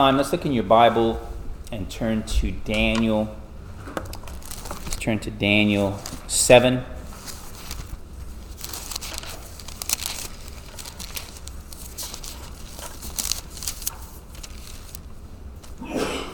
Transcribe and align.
Um, 0.00 0.16
let's 0.16 0.32
look 0.32 0.46
in 0.46 0.52
your 0.52 0.64
Bible 0.64 1.20
and 1.70 1.90
turn 1.90 2.22
to 2.22 2.52
Daniel. 2.52 3.36
Let's 3.84 4.96
turn 4.96 5.18
to 5.18 5.30
Daniel 5.30 5.98
7. 6.26 6.82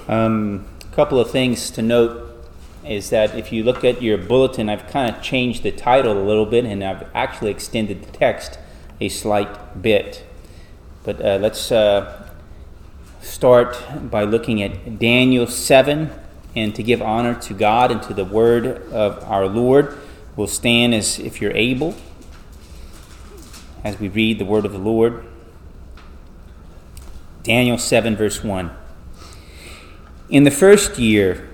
Um, 0.06 0.64
a 0.80 0.94
couple 0.94 1.18
of 1.18 1.32
things 1.32 1.68
to 1.72 1.82
note 1.82 2.22
is 2.84 3.10
that 3.10 3.34
if 3.34 3.52
you 3.52 3.64
look 3.64 3.82
at 3.82 4.00
your 4.00 4.16
bulletin, 4.16 4.68
I've 4.68 4.86
kind 4.86 5.12
of 5.12 5.20
changed 5.20 5.64
the 5.64 5.72
title 5.72 6.16
a 6.16 6.22
little 6.22 6.46
bit 6.46 6.64
and 6.64 6.84
I've 6.84 7.10
actually 7.16 7.50
extended 7.50 8.04
the 8.04 8.12
text 8.12 8.60
a 9.00 9.08
slight 9.08 9.82
bit. 9.82 10.24
But 11.02 11.20
uh, 11.20 11.38
let's 11.40 11.72
uh, 11.72 12.25
start 13.26 13.76
by 14.10 14.24
looking 14.24 14.62
at 14.62 14.98
Daniel 14.98 15.46
7 15.46 16.10
and 16.54 16.74
to 16.74 16.82
give 16.82 17.02
honor 17.02 17.34
to 17.34 17.54
God 17.54 17.90
and 17.90 18.02
to 18.04 18.14
the 18.14 18.24
word 18.24 18.66
of 18.92 19.22
our 19.24 19.46
Lord. 19.46 19.98
We'll 20.36 20.46
stand 20.46 20.94
as 20.94 21.18
if 21.18 21.40
you're 21.40 21.52
able 21.52 21.94
as 23.84 23.98
we 24.00 24.08
read 24.08 24.38
the 24.38 24.44
word 24.44 24.64
of 24.64 24.72
the 24.72 24.78
Lord. 24.78 25.24
Daniel 27.42 27.78
7, 27.78 28.16
verse 28.16 28.42
1. 28.42 28.70
In 30.28 30.44
the 30.44 30.50
first 30.50 30.98
year 30.98 31.48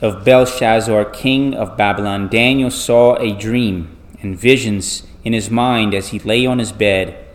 of 0.00 0.24
Belshazzar, 0.24 1.06
king 1.06 1.54
of 1.54 1.76
Babylon, 1.76 2.28
Daniel 2.28 2.70
saw 2.70 3.16
a 3.16 3.32
dream 3.32 3.96
and 4.20 4.38
visions 4.38 5.02
in 5.24 5.32
his 5.32 5.50
mind 5.50 5.94
as 5.94 6.08
he 6.08 6.18
lay 6.18 6.46
on 6.46 6.58
his 6.58 6.72
bed. 6.72 7.25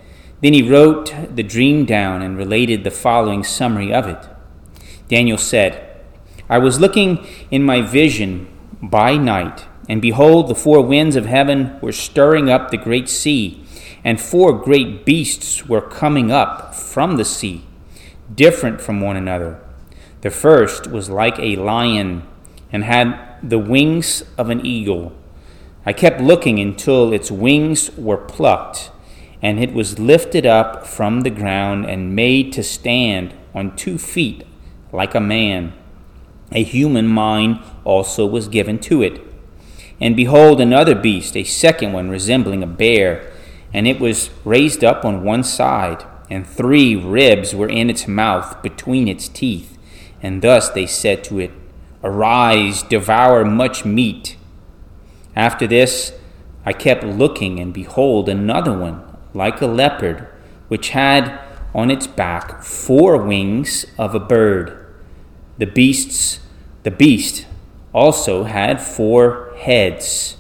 Then 0.42 0.54
he 0.54 0.68
wrote 0.68 1.14
the 1.36 1.44
dream 1.44 1.86
down 1.86 2.22
and 2.22 2.38
related 2.38 2.84
the 2.84 2.92
following 2.92 3.44
summary 3.44 3.94
of 3.94 4.08
it. 4.08 4.28
Daniel 5.08 5.38
said, 5.38 5.88
I 6.50 6.58
was 6.58 6.80
looking 6.80 7.26
in 7.52 7.64
my 7.64 7.82
vision 7.82 8.48
by 8.82 9.18
night, 9.18 9.66
and 9.88 10.02
behold, 10.02 10.48
the 10.48 10.56
four 10.56 10.82
winds 10.82 11.16
of 11.16 11.26
heaven 11.26 11.80
were 11.80 11.92
stirring 11.92 12.50
up 12.50 12.72
the 12.72 12.78
great 12.78 13.08
sea, 13.08 13.64
and 14.04 14.20
four 14.20 14.52
great 14.52 15.06
beasts 15.06 15.68
were 15.68 15.82
coming 15.82 16.32
up 16.32 16.74
from 16.74 17.18
the 17.18 17.26
sea, 17.26 17.66
different 18.34 18.82
from 18.82 19.00
one 19.00 19.16
another. 19.16 19.60
The 20.22 20.32
first 20.32 20.88
was 20.88 21.10
like 21.10 21.38
a 21.40 21.56
lion 21.56 22.24
and 22.72 22.84
had 22.84 23.38
the 23.44 23.60
wings 23.60 24.24
of 24.38 24.50
an 24.50 24.66
eagle. 24.66 25.14
I 25.86 25.94
kept 25.94 26.22
looking 26.22 26.60
until 26.60 27.14
its 27.14 27.30
wings 27.32 27.96
were 27.98 28.18
plucked 28.18 28.92
and 29.42 29.60
it 29.60 29.74
was 29.74 30.00
lifted 30.00 30.46
up 30.46 30.86
from 30.86 31.22
the 31.22 31.30
ground 31.30 31.86
and 31.86 32.16
made 32.16 32.54
to 32.54 32.64
stand 32.64 33.34
on 33.54 33.76
two 33.76 33.98
feet 33.98 34.46
like 34.92 35.16
a 35.16 35.20
man. 35.20 35.74
A 36.52 36.64
human 36.64 37.08
mind 37.08 37.60
also 37.84 38.26
was 38.26 38.48
given 38.48 38.78
to 38.80 39.02
it. 39.02 39.22
And 40.00 40.16
behold, 40.16 40.60
another 40.60 40.96
beast, 40.96 41.36
a 41.36 41.44
second 41.44 41.94
one 41.94 42.10
resembling 42.10 42.62
a 42.62 42.68
bear, 42.68 43.32
and 43.74 43.88
it 43.88 44.00
was 44.00 44.30
raised 44.44 44.84
up 44.84 45.06
on 45.06 45.24
one 45.24 45.44
side, 45.44 46.06
and 46.30 46.46
three 46.46 46.96
ribs 46.96 47.56
were 47.56 47.70
in 47.70 47.90
its 47.90 48.08
mouth 48.08 48.62
between 48.62 49.08
its 49.08 49.28
teeth. 49.28 49.78
And 50.22 50.42
thus 50.42 50.70
they 50.70 50.86
said 50.86 51.24
to 51.26 51.40
it, 51.40 51.52
Arise, 52.04 52.84
devour 52.84 53.46
much 53.46 53.86
meat. 53.86 54.36
After 55.36 55.68
this, 55.68 56.14
I 56.66 56.74
kept 56.74 57.04
looking, 57.04 57.60
and 57.60 57.74
behold, 57.74 58.28
another 58.28 58.78
one 58.78 59.11
like 59.34 59.62
a 59.62 59.68
leopard, 59.68 60.28
which 60.68 60.90
had 60.90 61.40
on 61.74 61.90
its 61.90 62.08
back 62.08 62.64
four 62.64 63.18
wings 63.18 63.86
of 63.98 64.14
a 64.14 64.20
bird. 64.20 64.86
The 65.58 65.66
beasts, 65.66 66.40
the 66.84 66.92
beast 66.92 67.46
also 67.94 68.44
had 68.44 68.82
four 68.82 69.54
heads, 69.58 70.38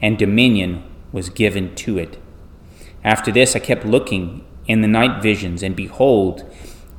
and 0.00 0.18
dominion 0.18 0.84
was 1.12 1.30
given 1.30 1.74
to 1.76 1.98
it. 1.98 2.18
After 3.02 3.32
this 3.32 3.56
I 3.56 3.60
kept 3.60 3.84
looking 3.84 4.44
in 4.66 4.82
the 4.82 4.88
night 4.88 5.22
visions, 5.22 5.62
and 5.62 5.74
behold, 5.74 6.44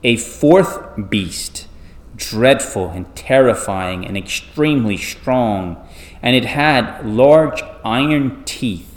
a 0.03 0.17
fourth 0.17 1.09
beast, 1.09 1.67
dreadful 2.15 2.89
and 2.89 3.13
terrifying 3.15 4.05
and 4.05 4.17
extremely 4.17 4.97
strong, 4.97 5.87
and 6.21 6.35
it 6.35 6.45
had 6.45 7.05
large 7.05 7.61
iron 7.83 8.43
teeth 8.45 8.88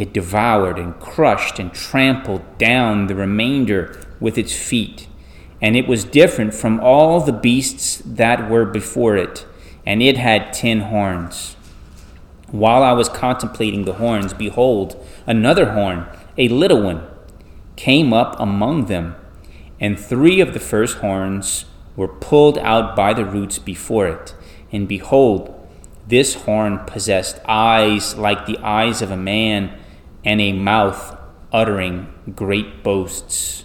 it 0.00 0.14
devoured 0.14 0.78
and 0.78 0.98
crushed 0.98 1.58
and 1.58 1.74
trampled 1.74 2.56
down 2.56 3.06
the 3.06 3.14
remainder 3.14 4.00
with 4.18 4.38
its 4.38 4.50
feet. 4.50 5.06
And 5.60 5.76
it 5.76 5.86
was 5.86 6.04
different 6.04 6.54
from 6.54 6.80
all 6.80 7.20
the 7.20 7.34
beasts 7.34 8.00
that 8.06 8.48
were 8.48 8.64
before 8.64 9.18
it, 9.18 9.44
and 9.84 10.02
it 10.02 10.16
had 10.16 10.54
ten 10.54 10.80
horns. 10.80 11.54
While 12.50 12.82
I 12.82 12.92
was 12.92 13.10
contemplating 13.10 13.84
the 13.84 13.92
horns, 13.92 14.32
behold, 14.32 14.96
another 15.26 15.72
horn, 15.72 16.06
a 16.38 16.48
little 16.48 16.82
one, 16.82 17.06
came 17.76 18.14
up 18.14 18.40
among 18.40 18.86
them, 18.86 19.16
and 19.78 20.00
three 20.00 20.40
of 20.40 20.54
the 20.54 20.60
first 20.60 20.96
horns 20.98 21.66
were 21.94 22.08
pulled 22.08 22.56
out 22.56 22.96
by 22.96 23.12
the 23.12 23.26
roots 23.26 23.58
before 23.58 24.08
it. 24.08 24.34
And 24.72 24.88
behold, 24.88 25.54
this 26.08 26.36
horn 26.36 26.78
possessed 26.86 27.38
eyes 27.44 28.16
like 28.16 28.46
the 28.46 28.56
eyes 28.62 29.02
of 29.02 29.10
a 29.10 29.16
man 29.18 29.76
and 30.24 30.40
a 30.40 30.52
mouth 30.52 31.18
uttering 31.52 32.12
great 32.34 32.82
boasts. 32.82 33.64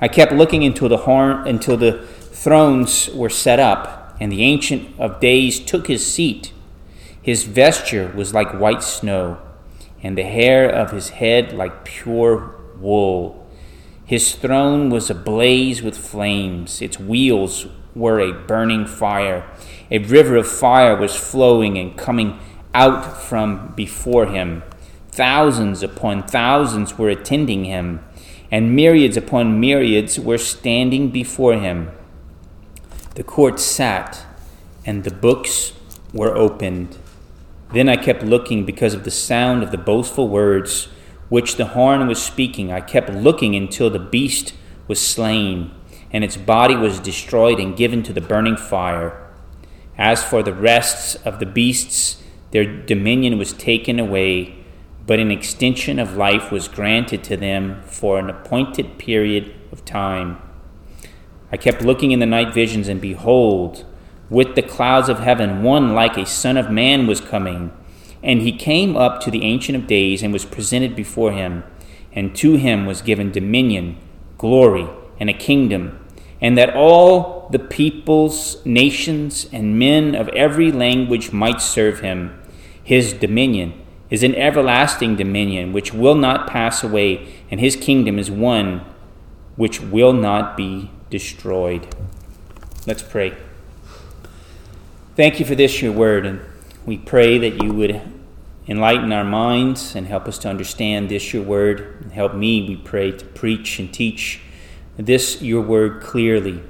I 0.00 0.08
kept 0.08 0.32
looking 0.32 0.64
until 0.64 0.88
the 0.88 0.98
horn 0.98 1.46
until 1.46 1.76
the 1.76 2.02
thrones 2.02 3.08
were 3.10 3.30
set 3.30 3.58
up, 3.58 4.16
and 4.20 4.30
the 4.30 4.42
ancient 4.42 4.98
of 4.98 5.20
days 5.20 5.58
took 5.58 5.86
his 5.86 6.06
seat. 6.06 6.52
His 7.20 7.44
vesture 7.44 8.12
was 8.14 8.34
like 8.34 8.60
white 8.60 8.82
snow, 8.82 9.38
and 10.02 10.16
the 10.16 10.22
hair 10.22 10.68
of 10.68 10.92
his 10.92 11.10
head 11.10 11.52
like 11.52 11.84
pure 11.84 12.54
wool. 12.78 13.46
His 14.04 14.34
throne 14.34 14.90
was 14.90 15.10
ablaze 15.10 15.82
with 15.82 15.96
flames, 15.98 16.80
its 16.80 16.98
wheels 17.00 17.66
were 17.94 18.20
a 18.20 18.32
burning 18.32 18.86
fire. 18.86 19.44
A 19.90 19.98
river 19.98 20.36
of 20.36 20.46
fire 20.46 20.94
was 20.94 21.16
flowing 21.16 21.78
and 21.78 21.96
coming 21.96 22.38
out 22.74 23.20
from 23.20 23.72
before 23.74 24.26
him. 24.26 24.62
Thousands 25.16 25.82
upon 25.82 26.24
thousands 26.24 26.98
were 26.98 27.08
attending 27.08 27.64
him, 27.64 28.04
and 28.50 28.76
myriads 28.76 29.16
upon 29.16 29.58
myriads 29.58 30.20
were 30.20 30.36
standing 30.36 31.08
before 31.08 31.54
him. 31.54 31.90
The 33.14 33.24
court 33.24 33.58
sat, 33.58 34.26
and 34.84 35.04
the 35.04 35.10
books 35.10 35.72
were 36.12 36.36
opened. 36.36 36.98
Then 37.72 37.88
I 37.88 37.96
kept 37.96 38.24
looking 38.24 38.66
because 38.66 38.92
of 38.92 39.04
the 39.04 39.10
sound 39.10 39.62
of 39.62 39.70
the 39.70 39.78
boastful 39.78 40.28
words 40.28 40.88
which 41.30 41.56
the 41.56 41.68
horn 41.68 42.06
was 42.06 42.22
speaking. 42.22 42.70
I 42.70 42.82
kept 42.82 43.08
looking 43.08 43.56
until 43.56 43.88
the 43.88 43.98
beast 43.98 44.52
was 44.86 45.00
slain, 45.00 45.70
and 46.10 46.24
its 46.24 46.36
body 46.36 46.76
was 46.76 47.00
destroyed 47.00 47.58
and 47.58 47.74
given 47.74 48.02
to 48.02 48.12
the 48.12 48.20
burning 48.20 48.58
fire. 48.58 49.26
As 49.96 50.22
for 50.22 50.42
the 50.42 50.52
rest 50.52 51.16
of 51.24 51.38
the 51.38 51.46
beasts, 51.46 52.22
their 52.50 52.66
dominion 52.66 53.38
was 53.38 53.54
taken 53.54 53.98
away 53.98 54.65
but 55.06 55.20
an 55.20 55.30
extension 55.30 55.98
of 55.98 56.16
life 56.16 56.50
was 56.50 56.68
granted 56.68 57.22
to 57.24 57.36
them 57.36 57.82
for 57.84 58.18
an 58.18 58.28
appointed 58.28 58.98
period 58.98 59.54
of 59.70 59.84
time. 59.84 60.40
I 61.52 61.56
kept 61.56 61.82
looking 61.82 62.10
in 62.10 62.18
the 62.18 62.26
night 62.26 62.52
visions, 62.52 62.88
and 62.88 63.00
behold, 63.00 63.84
with 64.28 64.56
the 64.56 64.62
clouds 64.62 65.08
of 65.08 65.20
heaven, 65.20 65.62
one 65.62 65.94
like 65.94 66.16
a 66.16 66.26
son 66.26 66.56
of 66.56 66.70
man 66.70 67.06
was 67.06 67.20
coming. 67.20 67.72
And 68.22 68.42
he 68.42 68.50
came 68.50 68.96
up 68.96 69.20
to 69.20 69.30
the 69.30 69.44
Ancient 69.44 69.76
of 69.76 69.86
Days 69.86 70.22
and 70.22 70.32
was 70.32 70.44
presented 70.44 70.96
before 70.96 71.30
him. 71.30 71.62
And 72.12 72.34
to 72.36 72.56
him 72.56 72.86
was 72.86 73.02
given 73.02 73.30
dominion, 73.30 73.98
glory, 74.38 74.88
and 75.20 75.30
a 75.30 75.34
kingdom, 75.34 76.04
and 76.40 76.58
that 76.58 76.74
all 76.74 77.48
the 77.50 77.58
peoples, 77.58 78.64
nations, 78.66 79.46
and 79.52 79.78
men 79.78 80.14
of 80.14 80.28
every 80.30 80.72
language 80.72 81.30
might 81.30 81.60
serve 81.60 82.00
him. 82.00 82.42
His 82.82 83.12
dominion 83.12 83.74
is 84.10 84.22
an 84.22 84.34
everlasting 84.34 85.16
dominion 85.16 85.72
which 85.72 85.92
will 85.92 86.14
not 86.14 86.48
pass 86.48 86.84
away, 86.84 87.34
and 87.50 87.60
his 87.60 87.76
kingdom 87.76 88.18
is 88.18 88.30
one 88.30 88.84
which 89.56 89.80
will 89.80 90.12
not 90.12 90.56
be 90.56 90.90
destroyed. 91.10 91.94
Let's 92.86 93.02
pray. 93.02 93.36
Thank 95.16 95.40
you 95.40 95.46
for 95.46 95.54
this, 95.54 95.80
your 95.80 95.92
word, 95.92 96.26
and 96.26 96.40
we 96.84 96.98
pray 96.98 97.38
that 97.38 97.62
you 97.62 97.72
would 97.72 98.00
enlighten 98.68 99.12
our 99.12 99.24
minds 99.24 99.94
and 99.94 100.06
help 100.06 100.28
us 100.28 100.38
to 100.38 100.48
understand 100.48 101.08
this, 101.08 101.32
your 101.32 101.42
word. 101.42 102.10
Help 102.12 102.34
me, 102.34 102.68
we 102.68 102.76
pray, 102.76 103.12
to 103.12 103.24
preach 103.24 103.78
and 103.78 103.92
teach 103.92 104.40
this, 104.96 105.40
your 105.42 105.62
word, 105.62 106.02
clearly. 106.02 106.62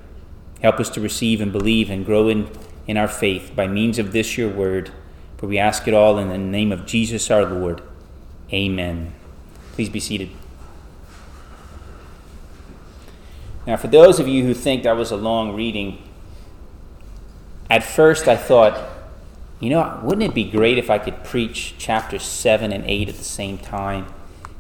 Help 0.63 0.81
us 0.81 0.91
to 0.91 1.01
receive 1.01 1.41
and 1.41 1.53
believe 1.53 1.91
and 1.91 2.07
grow 2.07 2.29
in, 2.29 2.49
in 2.87 2.97
our 2.97 3.09
faith 3.09 3.53
by 3.55 3.67
means 3.67 3.99
of 3.99 4.13
this, 4.13 4.39
your 4.39 4.51
word. 4.51 4.91
For 5.37 5.47
we 5.47 5.59
ask 5.59 5.87
it 5.87 5.95
all 5.95 6.19
in 6.19 6.29
the 6.29 6.39
name 6.39 6.73
of 6.73 6.87
Jesus 6.87 7.31
our 7.31 7.45
Lord. 7.45 7.83
Amen. 8.53 9.13
Please 9.73 9.89
be 9.91 10.01
seated. 10.01 10.31
Now, 13.67 13.77
for 13.77 13.89
those 13.89 14.21
of 14.21 14.29
you 14.29 14.45
who 14.45 14.55
think 14.55 14.85
that 14.85 14.97
was 14.97 15.11
a 15.11 15.17
long 15.17 15.55
reading, 15.55 16.03
at 17.69 17.83
first 17.83 18.29
I 18.29 18.37
thought, 18.37 18.81
you 19.59 19.71
know, 19.71 20.01
wouldn't 20.03 20.23
it 20.23 20.35
be 20.35 20.45
great 20.45 20.79
if 20.79 20.89
I 20.89 20.99
could 20.99 21.25
preach 21.25 21.77
chapters 21.77 22.23
7 22.23 22.73
and 22.73 22.85
8 22.85 23.09
at 23.09 23.17
the 23.17 23.25
same 23.25 23.59
time? 23.59 24.07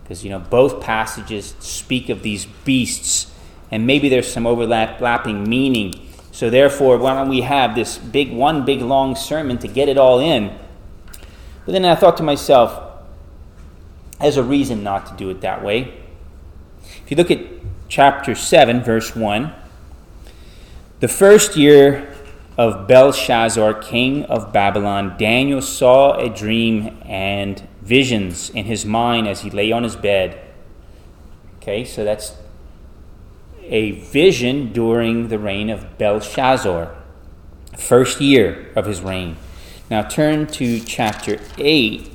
Because, 0.02 0.25
you 0.25 0.31
know, 0.31 0.40
both 0.40 0.81
passages 0.81 1.55
speak 1.61 2.08
of 2.08 2.22
these 2.22 2.46
beasts, 2.64 3.32
and 3.70 3.87
maybe 3.87 4.08
there's 4.08 4.31
some 4.31 4.46
overlapping 4.46 5.49
meaning. 5.49 6.08
So, 6.32 6.50
therefore, 6.50 6.99
why 6.99 7.14
don't 7.14 7.29
we 7.29 7.43
have 7.43 7.75
this 7.75 7.99
big, 7.99 8.32
one 8.32 8.64
big 8.64 8.82
long 8.82 9.14
sermon 9.14 9.58
to 9.58 9.69
get 9.69 9.88
it 9.88 9.99
all 9.99 10.19
in? 10.19 10.56
But 11.67 11.73
then 11.73 11.85
I 11.85 11.97
thought 11.97 12.17
to 12.19 12.23
myself, 12.23 12.81
there's 14.21 14.37
a 14.37 14.43
reason 14.43 14.83
not 14.83 15.07
to 15.07 15.15
do 15.15 15.29
it 15.31 15.41
that 15.43 15.63
way. 15.63 15.93
If 17.03 17.11
you 17.11 17.17
look 17.17 17.31
at 17.31 17.41
chapter 17.89 18.35
7, 18.35 18.83
verse 18.83 19.15
1, 19.15 19.53
the 21.01 21.09
first 21.09 21.57
year 21.57 22.15
of 22.57 22.87
Belshazzar, 22.87 23.75
king 23.75 24.25
of 24.25 24.53
Babylon, 24.53 25.17
Daniel 25.19 25.61
saw 25.61 26.17
a 26.17 26.31
dream 26.31 26.97
and 27.05 27.61
visions 27.83 28.49
in 28.51 28.65
his 28.65 28.87
mind 28.87 29.29
as 29.29 29.41
he 29.41 29.51
lay 29.51 29.73
on 29.73 29.83
his 29.83 29.97
bed. 29.97 30.41
Okay, 31.57 31.85
so 31.85 32.05
that's 32.05 32.37
a 33.65 33.91
vision 33.91 34.73
during 34.73 35.29
the 35.29 35.39
reign 35.39 35.69
of 35.69 35.99
Belshazzar, 35.99 36.95
first 37.77 38.21
year 38.21 38.71
of 38.77 38.87
his 38.87 39.01
reign. 39.01 39.37
Now 39.88 40.03
turn 40.03 40.49
to 40.49 40.81
chapter 40.81 41.38
8. 41.59 42.11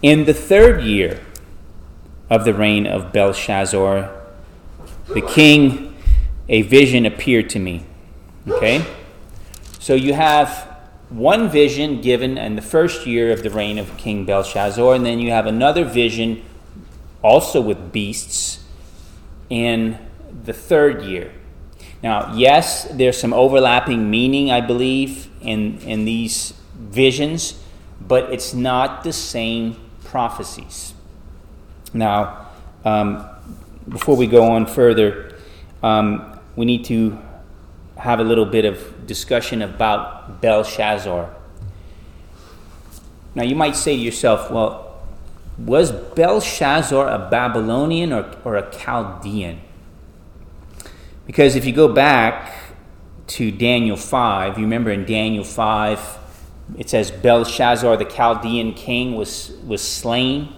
In 0.00 0.24
the 0.24 0.32
third 0.32 0.84
year 0.84 1.20
of 2.30 2.44
the 2.44 2.54
reign 2.54 2.86
of 2.86 3.12
Belshazzar, 3.12 4.16
the 5.08 5.20
king, 5.20 5.96
a 6.48 6.62
vision 6.62 7.04
appeared 7.04 7.50
to 7.50 7.58
me. 7.58 7.84
Okay? 8.46 8.84
So 9.80 9.94
you 9.94 10.14
have 10.14 10.78
one 11.08 11.48
vision 11.48 12.00
given 12.00 12.38
in 12.38 12.54
the 12.54 12.62
first 12.62 13.04
year 13.04 13.32
of 13.32 13.42
the 13.42 13.50
reign 13.50 13.76
of 13.78 13.96
King 13.96 14.24
Belshazzar, 14.24 14.94
and 14.94 15.04
then 15.04 15.18
you 15.18 15.32
have 15.32 15.46
another 15.46 15.84
vision 15.84 16.44
also 17.22 17.60
with 17.60 17.90
beasts 17.90 18.62
in 19.48 19.98
the 20.44 20.52
third 20.52 21.02
year. 21.02 21.32
Now, 22.02 22.34
yes, 22.34 22.84
there's 22.84 23.18
some 23.20 23.32
overlapping 23.34 24.10
meaning, 24.10 24.50
I 24.50 24.60
believe, 24.60 25.28
in, 25.42 25.78
in 25.80 26.04
these 26.04 26.54
visions, 26.74 27.62
but 28.00 28.32
it's 28.32 28.54
not 28.54 29.04
the 29.04 29.12
same 29.12 29.76
prophecies. 30.04 30.94
Now, 31.92 32.48
um, 32.84 33.28
before 33.88 34.16
we 34.16 34.26
go 34.26 34.44
on 34.52 34.66
further, 34.66 35.36
um, 35.82 36.38
we 36.56 36.64
need 36.64 36.84
to 36.86 37.18
have 37.98 38.18
a 38.18 38.24
little 38.24 38.46
bit 38.46 38.64
of 38.64 39.06
discussion 39.06 39.60
about 39.60 40.40
Belshazzar. 40.40 41.34
Now, 43.34 43.42
you 43.42 43.54
might 43.54 43.76
say 43.76 43.94
to 43.96 44.02
yourself, 44.02 44.50
well, 44.50 45.02
was 45.58 45.92
Belshazzar 45.92 47.08
a 47.08 47.28
Babylonian 47.30 48.12
or, 48.12 48.34
or 48.44 48.56
a 48.56 48.74
Chaldean? 48.74 49.60
Because 51.30 51.54
if 51.54 51.64
you 51.64 51.72
go 51.72 51.86
back 51.86 52.52
to 53.28 53.52
Daniel 53.52 53.96
5, 53.96 54.58
you 54.58 54.64
remember 54.64 54.90
in 54.90 55.04
Daniel 55.04 55.44
5, 55.44 56.18
it 56.76 56.90
says 56.90 57.12
Belshazzar, 57.12 57.96
the 57.98 58.04
Chaldean 58.04 58.74
king, 58.74 59.14
was, 59.14 59.52
was 59.64 59.80
slain. 59.80 60.52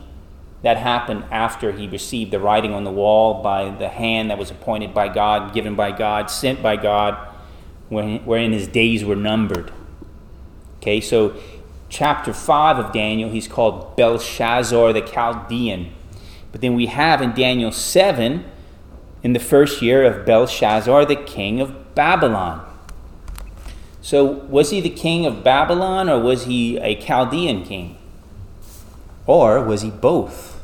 That 0.62 0.78
happened 0.78 1.24
after 1.30 1.72
he 1.72 1.88
received 1.88 2.30
the 2.30 2.40
writing 2.40 2.72
on 2.72 2.84
the 2.84 2.90
wall 2.90 3.42
by 3.42 3.68
the 3.68 3.90
hand 3.90 4.30
that 4.30 4.38
was 4.38 4.50
appointed 4.50 4.94
by 4.94 5.08
God, 5.08 5.52
given 5.52 5.74
by 5.74 5.92
God, 5.92 6.30
sent 6.30 6.62
by 6.62 6.76
God 6.76 7.18
wherein 7.90 8.52
his 8.52 8.66
days 8.66 9.04
were 9.04 9.14
numbered. 9.14 9.70
Okay, 10.78 11.02
so 11.02 11.36
chapter 11.90 12.32
5 12.32 12.78
of 12.78 12.92
Daniel, 12.94 13.28
he's 13.28 13.46
called 13.46 13.94
Belshazzar 13.94 14.94
the 14.94 15.02
Chaldean. 15.02 15.92
But 16.50 16.62
then 16.62 16.74
we 16.74 16.86
have 16.86 17.20
in 17.20 17.34
Daniel 17.34 17.72
7, 17.72 18.46
in 19.22 19.32
the 19.32 19.38
first 19.38 19.82
year 19.82 20.04
of 20.04 20.26
Belshazzar, 20.26 21.04
the 21.06 21.16
king 21.16 21.60
of 21.60 21.94
Babylon. 21.94 22.68
So, 24.00 24.24
was 24.24 24.70
he 24.70 24.80
the 24.80 24.90
king 24.90 25.26
of 25.26 25.44
Babylon 25.44 26.08
or 26.08 26.20
was 26.20 26.46
he 26.46 26.76
a 26.78 26.96
Chaldean 26.96 27.64
king? 27.64 27.98
Or 29.26 29.62
was 29.62 29.82
he 29.82 29.90
both? 29.90 30.60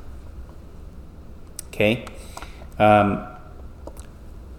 Okay? 1.68 2.04
Um, 2.78 3.24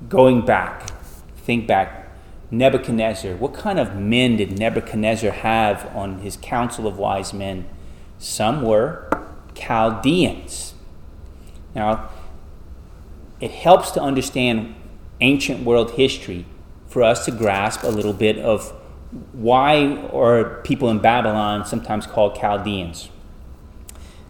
going 0.08 0.46
back, 0.46 0.90
think 1.38 1.68
back. 1.68 2.10
Nebuchadnezzar. 2.52 3.36
What 3.36 3.54
kind 3.54 3.80
of 3.80 3.96
men 3.96 4.38
did 4.38 4.58
Nebuchadnezzar 4.58 5.32
have 5.32 5.86
on 5.96 6.20
his 6.20 6.38
council 6.38 6.88
of 6.88 6.98
wise 6.98 7.34
men? 7.34 7.68
Some 8.18 8.64
were 8.64 9.10
Chaldeans. 9.54 10.74
Now, 11.76 12.10
it 13.40 13.52
helps 13.52 13.92
to 13.92 14.02
understand 14.02 14.76
ancient 15.22 15.64
world 15.64 15.92
history 15.92 16.46
for 16.88 17.04
us 17.04 17.26
to 17.26 17.32
grasp 17.32 17.84
a 17.84 17.88
little 17.90 18.14
bit 18.14 18.38
of 18.38 18.72
why 19.32 19.98
are 20.14 20.62
people 20.62 20.90
in 20.90 21.00
Babylon 21.00 21.66
sometimes 21.66 22.06
called 22.06 22.36
Chaldeans. 22.36 23.10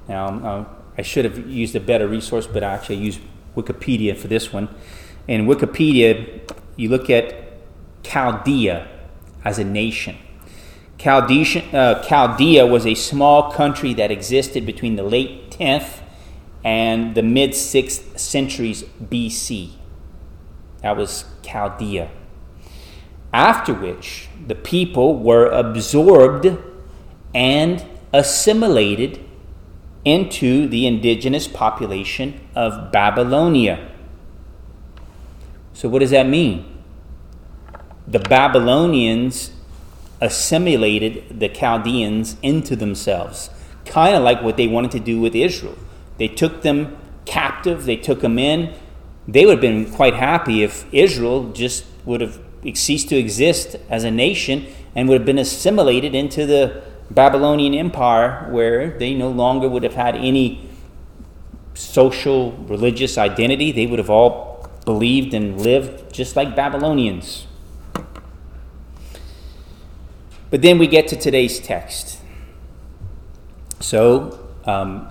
Now, 0.07 0.27
uh, 0.27 0.65
I 0.97 1.01
should 1.01 1.25
have 1.25 1.47
used 1.47 1.75
a 1.75 1.79
better 1.79 2.07
resource, 2.07 2.47
but 2.47 2.63
I 2.63 2.73
actually 2.73 2.97
used 2.97 3.19
Wikipedia 3.56 4.17
for 4.17 4.27
this 4.27 4.51
one. 4.51 4.69
In 5.27 5.45
Wikipedia, 5.45 6.41
you 6.75 6.89
look 6.89 7.09
at 7.09 7.35
Chaldea 8.03 8.88
as 9.44 9.59
a 9.59 9.63
nation. 9.63 10.17
Chaldea, 10.97 11.63
uh, 11.73 12.03
Chaldea 12.03 12.65
was 12.65 12.85
a 12.85 12.95
small 12.95 13.51
country 13.51 13.94
that 13.94 14.11
existed 14.11 14.65
between 14.65 14.95
the 14.95 15.03
late 15.03 15.51
10th 15.51 15.98
and 16.63 17.15
the 17.15 17.23
mid 17.23 17.51
6th 17.51 18.19
centuries 18.19 18.83
BC. 19.01 19.71
That 20.81 20.97
was 20.97 21.25
Chaldea. 21.41 22.09
After 23.31 23.73
which, 23.73 24.29
the 24.47 24.56
people 24.56 25.19
were 25.19 25.45
absorbed 25.47 26.57
and 27.33 27.85
assimilated 28.11 29.23
into 30.03 30.67
the 30.67 30.88
indigenous 30.88 31.47
population 31.47 32.39
of 32.56 32.91
Babylonia. 32.91 33.91
So, 35.73 35.88
what 35.89 36.00
does 36.00 36.11
that 36.11 36.27
mean? 36.27 36.79
the 38.09 38.19
Babylonians 38.19 39.51
assimilated 40.19 41.39
the 41.39 41.47
Chaldeans 41.47 42.37
into 42.42 42.75
themselves, 42.75 43.51
kind 43.85 44.16
of 44.16 44.23
like 44.23 44.42
what 44.42 44.57
they 44.57 44.68
wanted 44.68 44.92
to 44.92 44.99
do 44.99 45.19
with 45.19 45.35
Israel. 45.35 45.78
They 46.19 46.28
took 46.28 46.61
them 46.61 46.97
captive, 47.26 47.85
they 47.85 47.95
took 47.95 48.21
them 48.21 48.38
in. 48.38 48.73
They 49.28 49.45
would 49.45 49.54
have 49.54 49.61
been 49.61 49.92
quite 49.92 50.16
happy 50.16 50.64
if 50.64 50.85
Israel 50.94 51.52
just 51.52 51.85
would 52.06 52.21
have 52.21 52.40
ceased 52.73 53.09
to 53.09 53.16
exist 53.16 53.78
as 53.90 54.04
a 54.04 54.11
nation 54.11 54.68
and 54.95 55.07
would 55.07 55.21
have 55.21 55.26
been 55.26 55.40
assimilated 55.40 56.14
into 56.14 56.45
the 56.45 56.83
Babylonian 57.09 57.73
Empire, 57.73 58.47
where 58.52 58.97
they 58.97 59.14
no 59.14 59.30
longer 59.30 59.68
would 59.68 59.83
have 59.83 59.95
had 59.95 60.16
any 60.16 60.69
social, 61.73 62.52
religious 62.52 63.18
identity. 63.18 63.71
They 63.71 63.85
would 63.88 63.99
have 63.99 64.09
all 64.09 64.69
believed 64.85 65.33
and 65.33 65.61
lived 65.61 66.14
just 66.14 66.35
like 66.35 66.56
Babylonians. 66.56 67.47
But 70.49 70.61
then 70.61 70.80
we 70.80 70.88
get 70.88 71.07
to 71.09 71.16
today's 71.16 71.59
text. 71.59 72.19
So, 73.80 74.47
um, 74.66 75.07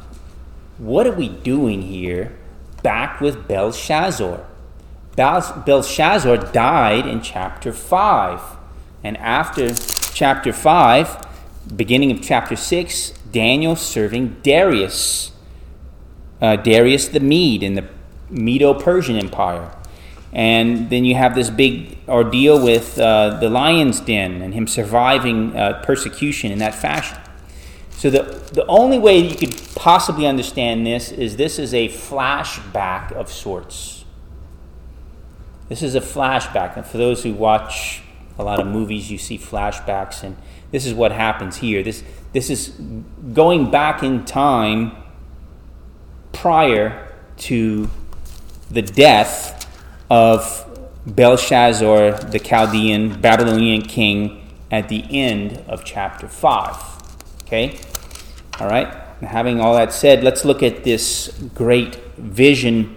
what 0.79 1.07
are 1.07 1.13
we 1.13 1.29
doing 1.29 1.83
here 1.83 2.37
back 2.83 3.21
with 3.21 3.49
Belshazzar? 3.49 4.45
Belshazzar 5.17 6.37
died 6.53 7.07
in 7.07 7.21
chapter 7.21 7.73
5. 7.73 8.41
And 9.03 9.17
after 9.17 9.75
chapter 9.75 10.53
5, 10.53 11.27
beginning 11.77 12.13
of 12.13 12.23
chapter 12.23 12.55
6, 12.55 13.11
Daniel 13.33 13.75
serving 13.75 14.37
Darius, 14.43 15.33
uh, 16.41 16.57
Darius 16.57 17.09
the 17.09 17.21
Mede 17.21 17.65
in 17.65 17.75
the 17.75 17.89
Medo 18.31 18.75
Persian 18.75 19.17
Empire. 19.17 19.75
And 20.33 20.91
then 20.91 21.05
you 21.05 21.15
have 21.15 21.35
this 21.35 21.51
big 21.51 21.99
ordeal 22.07 22.63
with 22.63 22.99
uh, 22.99 23.39
the 23.41 23.49
lion's 23.49 24.01
den 24.01 24.43
and 24.43 24.55
him 24.55 24.67
surviving 24.67 25.57
uh, 25.57 25.83
persecution 25.85 26.53
in 26.53 26.59
that 26.59 26.75
fashion. 26.75 27.19
So, 27.99 28.11
the, 28.11 28.23
the 28.53 28.65
only 28.67 28.97
way 28.97 29.19
you 29.19 29.35
could 29.35 29.61
possibly 29.75 30.25
understand 30.25 30.87
this 30.87 31.11
is 31.11 31.37
this 31.37 31.59
is 31.59 31.75
a 31.75 31.89
flashback 31.89 33.11
of 33.11 33.29
sorts. 33.29 34.05
This 35.69 35.83
is 35.83 35.97
a 35.97 36.01
flashback. 36.01 36.77
And 36.77 36.87
for 36.87 36.97
those 36.97 37.25
who 37.25 37.33
watch 37.33 38.03
a 38.39 38.45
lot 38.45 38.61
of 38.61 38.69
movies, 38.69 39.11
you 39.11 39.19
see 39.19 39.37
flashbacks, 39.37 40.23
and 40.23 40.37
this 40.71 40.87
is 40.87 40.95
what 40.95 41.11
happens 41.11 41.57
here. 41.57 41.83
This, 41.83 42.05
this 42.33 42.51
is 42.51 42.69
going 43.33 43.69
back 43.69 44.05
in 44.05 44.25
time 44.25 44.93
prior 46.33 47.13
to 47.39 47.91
the 48.71 48.83
death 48.83 49.69
of 50.09 50.65
Belshazzar, 51.05 52.13
the 52.13 52.39
Chaldean 52.39 53.21
Babylonian 53.21 53.83
king, 53.83 54.49
at 54.71 54.89
the 54.89 55.05
end 55.11 55.65
of 55.67 55.85
chapter 55.85 56.29
5. 56.29 56.99
Okay? 57.49 57.81
All 58.61 58.69
right? 58.69 58.93
Having 59.21 59.61
all 59.61 59.75
that 59.75 59.93
said, 59.93 60.23
let's 60.23 60.45
look 60.45 60.63
at 60.63 60.85
this 60.85 61.29
great 61.55 61.97
vision 62.17 62.95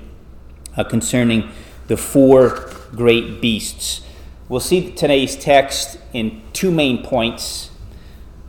uh, 0.75 0.83
concerning 0.83 1.49
the 1.87 1.97
four 1.97 2.71
great 2.91 3.41
beasts. 3.41 4.01
We'll 4.49 4.59
see 4.59 4.91
today's 4.91 5.35
text 5.35 5.97
in 6.13 6.41
two 6.53 6.71
main 6.71 7.03
points 7.03 7.71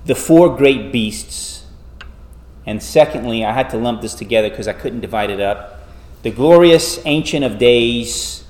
the 0.04 0.14
four 0.14 0.56
great 0.56 0.90
beasts. 0.90 1.64
And 2.66 2.82
secondly, 2.82 3.44
I 3.44 3.52
had 3.52 3.70
to 3.70 3.76
lump 3.76 4.02
this 4.02 4.14
together 4.14 4.50
because 4.50 4.68
I 4.68 4.72
couldn't 4.72 5.00
divide 5.00 5.30
it 5.30 5.40
up. 5.40 5.80
The 6.22 6.30
glorious 6.30 7.00
Ancient 7.04 7.44
of 7.44 7.58
Days 7.58 8.44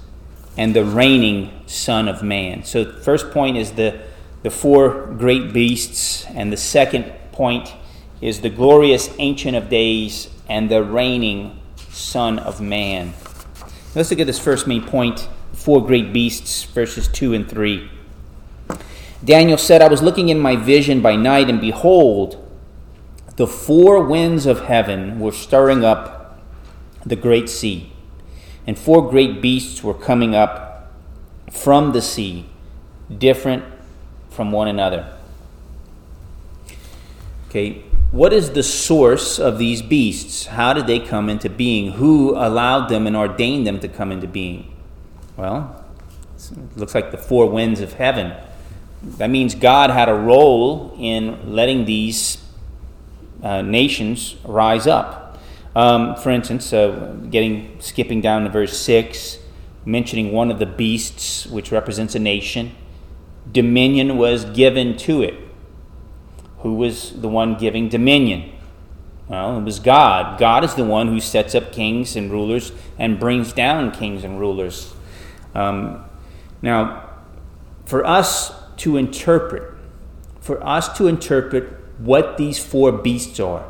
and 0.57 0.75
the 0.75 0.85
reigning 0.85 1.63
Son 1.67 2.09
of 2.09 2.23
Man. 2.23 2.65
So, 2.65 2.91
first 3.01 3.31
point 3.31 3.57
is 3.57 3.73
the, 3.73 4.01
the 4.43 4.51
four 4.51 5.07
great 5.07 5.53
beasts, 5.53 6.27
and 6.27 6.53
the 6.53 6.59
second 6.59 7.11
point 7.33 7.73
is 8.23 8.41
the 8.41 8.49
glorious 8.49 9.11
Ancient 9.19 9.57
of 9.57 9.69
Days 9.69 10.29
and 10.49 10.71
the 10.71 10.83
reigning 10.83 11.61
Son 11.91 12.39
of 12.39 12.61
Man. 12.61 13.13
Let's 13.95 14.11
look 14.11 14.21
at 14.21 14.27
this 14.29 14.39
first 14.39 14.67
main 14.67 14.85
point 14.85 15.29
four 15.53 15.85
great 15.85 16.13
beasts, 16.13 16.63
verses 16.65 17.09
2 17.09 17.35
and 17.35 17.49
3. 17.49 17.91
Daniel 19.25 19.59
said, 19.59 19.83
I 19.83 19.89
was 19.89 20.03
looking 20.03 20.29
in 20.29 20.39
my 20.39 20.57
vision 20.57 21.03
by 21.03 21.15
night, 21.15 21.49
and 21.51 21.61
behold, 21.61 22.39
the 23.37 23.47
four 23.47 24.05
winds 24.05 24.47
of 24.47 24.65
heaven 24.65 25.21
were 25.21 25.33
stirring 25.33 25.85
up 25.85 26.41
the 27.05 27.17
great 27.17 27.49
sea, 27.49 27.93
and 28.67 28.79
four 28.79 29.09
great 29.09 29.41
beasts 29.41 29.83
were 29.83 29.95
coming 29.95 30.35
up 30.35 30.93
from 31.51 31.93
the 31.93 32.03
sea, 32.03 32.47
different 33.17 33.65
from 34.31 34.51
one 34.51 34.69
another. 34.69 35.17
Okay, 37.49 37.85
what 38.13 38.33
is 38.33 38.51
the 38.51 38.63
source 38.63 39.39
of 39.39 39.59
these 39.59 39.81
beasts? 39.81 40.47
How 40.47 40.75
did 40.75 40.87
they 40.87 41.01
come 41.01 41.31
into 41.31 41.49
being? 41.49 41.93
Who 41.93 42.37
allowed 42.37 42.89
them 42.89 43.07
and 43.07 43.17
ordained 43.17 43.67
them 43.67 43.81
to 43.81 43.89
come 43.89 44.13
into 44.13 44.29
being? 44.29 44.77
Well, 45.37 45.85
it 46.37 46.77
looks 46.77 46.95
like 46.95 47.11
the 47.11 47.17
four 47.17 47.49
winds 47.49 47.81
of 47.81 47.95
heaven. 47.95 48.35
That 49.03 49.31
means 49.31 49.55
God 49.55 49.89
had 49.91 50.11
a 50.11 50.15
role 50.15 50.95
in 50.99 51.55
letting 51.55 51.87
these 51.87 52.37
uh, 53.43 53.63
nations 53.63 54.37
rise 54.45 54.87
up. 54.87 55.39
Um, 55.75 56.15
for 56.17 56.31
instance, 56.31 56.71
uh, 56.73 57.17
getting 57.31 57.81
skipping 57.81 58.21
down 58.21 58.45
to 58.45 58.51
verse 58.51 58.79
six, 58.79 59.39
mentioning 59.87 60.33
one 60.33 60.51
of 60.51 60.59
the 60.59 60.67
beasts, 60.67 61.47
which 61.47 61.73
represents 61.73 62.15
a 62.15 62.19
nation. 62.19 62.73
Dominion 63.51 64.19
was 64.19 64.45
given 64.45 64.99
to 64.99 65.23
it. 65.23 65.35
Who 66.63 66.75
was 66.75 67.21
the 67.21 67.29
one 67.29 67.57
giving 67.57 67.89
dominion? 67.89 68.53
Well, 69.29 69.59
it 69.59 69.63
was 69.63 69.79
God. 69.79 70.39
God 70.39 70.65
is 70.65 70.75
the 70.75 70.85
one 70.85 71.09
who 71.09 71.21
sets 71.21 71.55
up 71.55 71.73
kings 71.73 72.17
and 72.17 72.31
rulers 72.31 72.73
and 72.99 73.19
brings 73.19 73.53
down 73.53 73.91
kings 73.93 74.25
and 74.25 74.39
rulers. 74.39 74.95
Um, 75.55 76.05
now, 76.61 77.11
for 77.85 78.07
us 78.07 78.53
to 78.79 78.97
interpret, 78.97 79.75
for 80.41 80.65
us 80.65 80.97
to 80.99 81.07
interpret 81.07 81.65
what 81.99 82.37
these 82.37 82.59
four 82.59 82.93
beasts 82.93 83.41
are, 83.41 83.65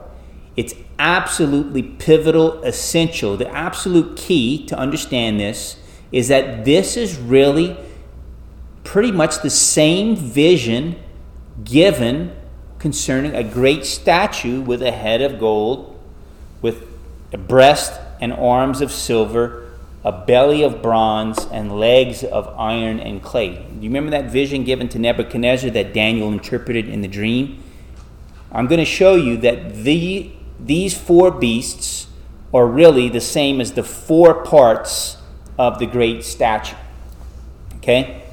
it's 0.56 0.74
absolutely 0.98 1.82
pivotal, 1.82 2.62
essential. 2.62 3.36
The 3.36 3.48
absolute 3.48 4.16
key 4.16 4.66
to 4.66 4.76
understand 4.76 5.40
this 5.40 5.76
is 6.10 6.28
that 6.28 6.64
this 6.64 6.96
is 6.96 7.16
really 7.16 7.76
pretty 8.84 9.12
much 9.12 9.42
the 9.42 9.50
same 9.50 10.14
vision 10.14 10.96
given 11.64 12.36
concerning 12.82 13.34
a 13.34 13.42
great 13.42 13.86
statue 13.86 14.60
with 14.60 14.82
a 14.82 14.90
head 14.90 15.22
of 15.22 15.38
gold, 15.38 15.98
with 16.60 16.86
a 17.32 17.38
breast 17.38 17.98
and 18.20 18.32
arms 18.34 18.82
of 18.82 18.92
silver 18.92 19.62
a 20.04 20.10
belly 20.10 20.62
of 20.62 20.82
bronze, 20.82 21.46
and 21.52 21.78
legs 21.78 22.24
of 22.24 22.48
iron 22.58 22.98
and 22.98 23.22
clay. 23.22 23.54
Do 23.54 23.74
you 23.76 23.88
remember 23.88 24.10
that 24.10 24.30
vision 24.30 24.64
given 24.64 24.88
to 24.90 24.98
Nebuchadnezzar 24.98 25.70
that 25.70 25.94
Daniel 25.94 26.32
interpreted 26.32 26.88
in 26.88 27.02
the 27.02 27.08
dream? 27.08 27.62
I'm 28.50 28.66
going 28.66 28.80
to 28.80 28.84
show 28.84 29.14
you 29.14 29.36
that 29.38 29.74
the, 29.74 30.32
these 30.58 30.98
four 30.98 31.30
beasts 31.30 32.08
are 32.52 32.66
really 32.66 33.08
the 33.08 33.20
same 33.20 33.60
as 33.60 33.72
the 33.72 33.84
four 33.84 34.42
parts 34.44 35.18
of 35.56 35.78
the 35.78 35.86
great 35.86 36.24
statue. 36.24 36.76
Okay? 37.76 38.24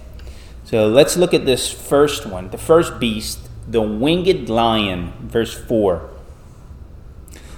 So 0.66 0.88
let's 0.88 1.18
look 1.18 1.34
at 1.34 1.46
this 1.46 1.72
first 1.72 2.26
one. 2.26 2.50
The 2.50 2.58
first 2.58 3.00
beast, 3.00 3.48
the 3.70 3.82
winged 3.82 4.50
lion, 4.50 5.14
verse 5.22 5.54
4. 5.54 6.10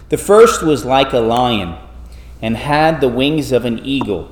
The 0.09 0.17
first 0.17 0.61
was 0.61 0.83
like 0.83 1.13
a 1.13 1.19
lion 1.19 1.77
and 2.41 2.57
had 2.57 2.99
the 2.99 3.07
wings 3.07 3.53
of 3.53 3.63
an 3.63 3.79
eagle. 3.85 4.29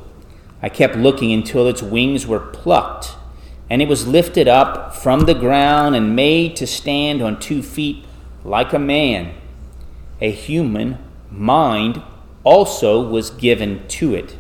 I 0.61 0.67
kept 0.67 0.97
looking 0.97 1.31
until 1.31 1.67
its 1.67 1.81
wings 1.81 2.27
were 2.27 2.41
plucked, 2.41 3.15
and 3.69 3.81
it 3.81 3.87
was 3.87 4.05
lifted 4.05 4.47
up 4.49 4.93
from 4.93 5.21
the 5.21 5.33
ground 5.33 5.95
and 5.95 6.17
made 6.17 6.57
to 6.57 6.67
stand 6.67 7.21
on 7.21 7.39
two 7.39 7.63
feet 7.63 8.03
like 8.43 8.73
a 8.73 8.79
man. 8.79 9.33
A 10.19 10.31
human 10.31 10.97
mind 11.31 12.01
also 12.43 13.01
was 13.01 13.29
given 13.29 13.87
to 13.87 14.13
it. 14.13 14.35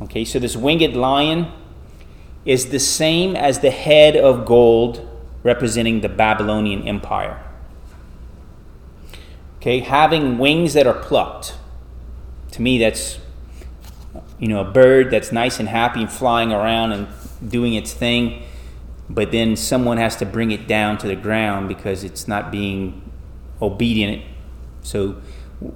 Okay, 0.00 0.24
so 0.24 0.38
this 0.38 0.56
winged 0.56 0.96
lion 0.96 1.52
is 2.46 2.70
the 2.70 2.78
same 2.78 3.36
as 3.36 3.58
the 3.58 3.70
head 3.70 4.16
of 4.16 4.46
gold 4.46 5.07
representing 5.48 6.02
the 6.02 6.08
Babylonian 6.08 6.86
Empire. 6.86 7.42
Okay, 9.56 9.80
having 9.80 10.38
wings 10.38 10.74
that 10.74 10.86
are 10.86 11.00
plucked 11.08 11.56
to 12.52 12.62
me, 12.62 12.78
that's 12.78 13.18
you 14.38 14.48
know 14.48 14.60
a 14.60 14.70
bird 14.70 15.10
that's 15.10 15.32
nice 15.32 15.58
and 15.58 15.68
happy 15.68 16.00
and 16.00 16.12
flying 16.12 16.52
around 16.52 16.92
and 16.92 17.08
doing 17.46 17.74
its 17.74 17.92
thing, 17.92 18.42
but 19.08 19.32
then 19.32 19.56
someone 19.56 19.96
has 19.96 20.16
to 20.16 20.26
bring 20.26 20.50
it 20.50 20.66
down 20.66 20.98
to 20.98 21.06
the 21.06 21.16
ground 21.16 21.68
because 21.68 22.04
it's 22.04 22.28
not 22.28 22.52
being 22.52 23.10
obedient. 23.62 24.22
So 24.82 25.20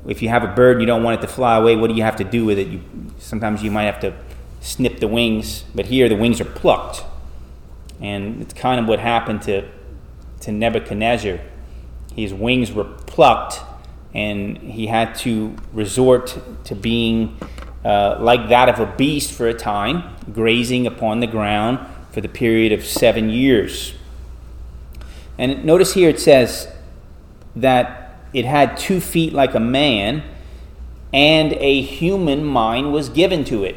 if 0.06 0.22
you 0.22 0.28
have 0.28 0.44
a 0.44 0.48
bird 0.48 0.72
and 0.72 0.80
you 0.82 0.86
don't 0.86 1.02
want 1.02 1.18
it 1.18 1.26
to 1.26 1.32
fly 1.32 1.56
away, 1.56 1.76
what 1.76 1.88
do 1.88 1.94
you 1.94 2.02
have 2.02 2.16
to 2.16 2.24
do 2.24 2.44
with 2.44 2.58
it? 2.58 2.68
You, 2.68 2.80
sometimes 3.18 3.62
you 3.62 3.70
might 3.70 3.84
have 3.84 4.00
to 4.00 4.14
snip 4.60 5.00
the 5.00 5.08
wings, 5.08 5.64
but 5.74 5.86
here 5.86 6.08
the 6.08 6.16
wings 6.16 6.40
are 6.40 6.50
plucked. 6.60 7.04
And 8.02 8.42
it's 8.42 8.52
kind 8.52 8.78
of 8.78 8.86
what 8.86 8.98
happened 8.98 9.40
to, 9.42 9.66
to 10.40 10.52
Nebuchadnezzar. 10.52 11.38
His 12.14 12.34
wings 12.34 12.72
were 12.72 12.84
plucked 12.84 13.60
and 14.14 14.58
he 14.58 14.88
had 14.88 15.14
to 15.14 15.56
resort 15.72 16.38
to 16.64 16.74
being 16.74 17.38
uh, 17.84 18.18
like 18.20 18.48
that 18.48 18.68
of 18.68 18.78
a 18.78 18.86
beast 18.96 19.32
for 19.32 19.48
a 19.48 19.54
time, 19.54 20.14
grazing 20.32 20.86
upon 20.86 21.20
the 21.20 21.26
ground 21.26 21.78
for 22.10 22.20
the 22.20 22.28
period 22.28 22.72
of 22.72 22.84
seven 22.84 23.30
years. 23.30 23.94
And 25.38 25.64
notice 25.64 25.94
here 25.94 26.10
it 26.10 26.20
says 26.20 26.68
that 27.56 28.20
it 28.32 28.44
had 28.44 28.76
two 28.76 29.00
feet 29.00 29.32
like 29.32 29.54
a 29.54 29.60
man, 29.60 30.22
and 31.12 31.52
a 31.54 31.80
human 31.82 32.44
mind 32.44 32.92
was 32.92 33.08
given 33.08 33.44
to 33.44 33.64
it. 33.64 33.76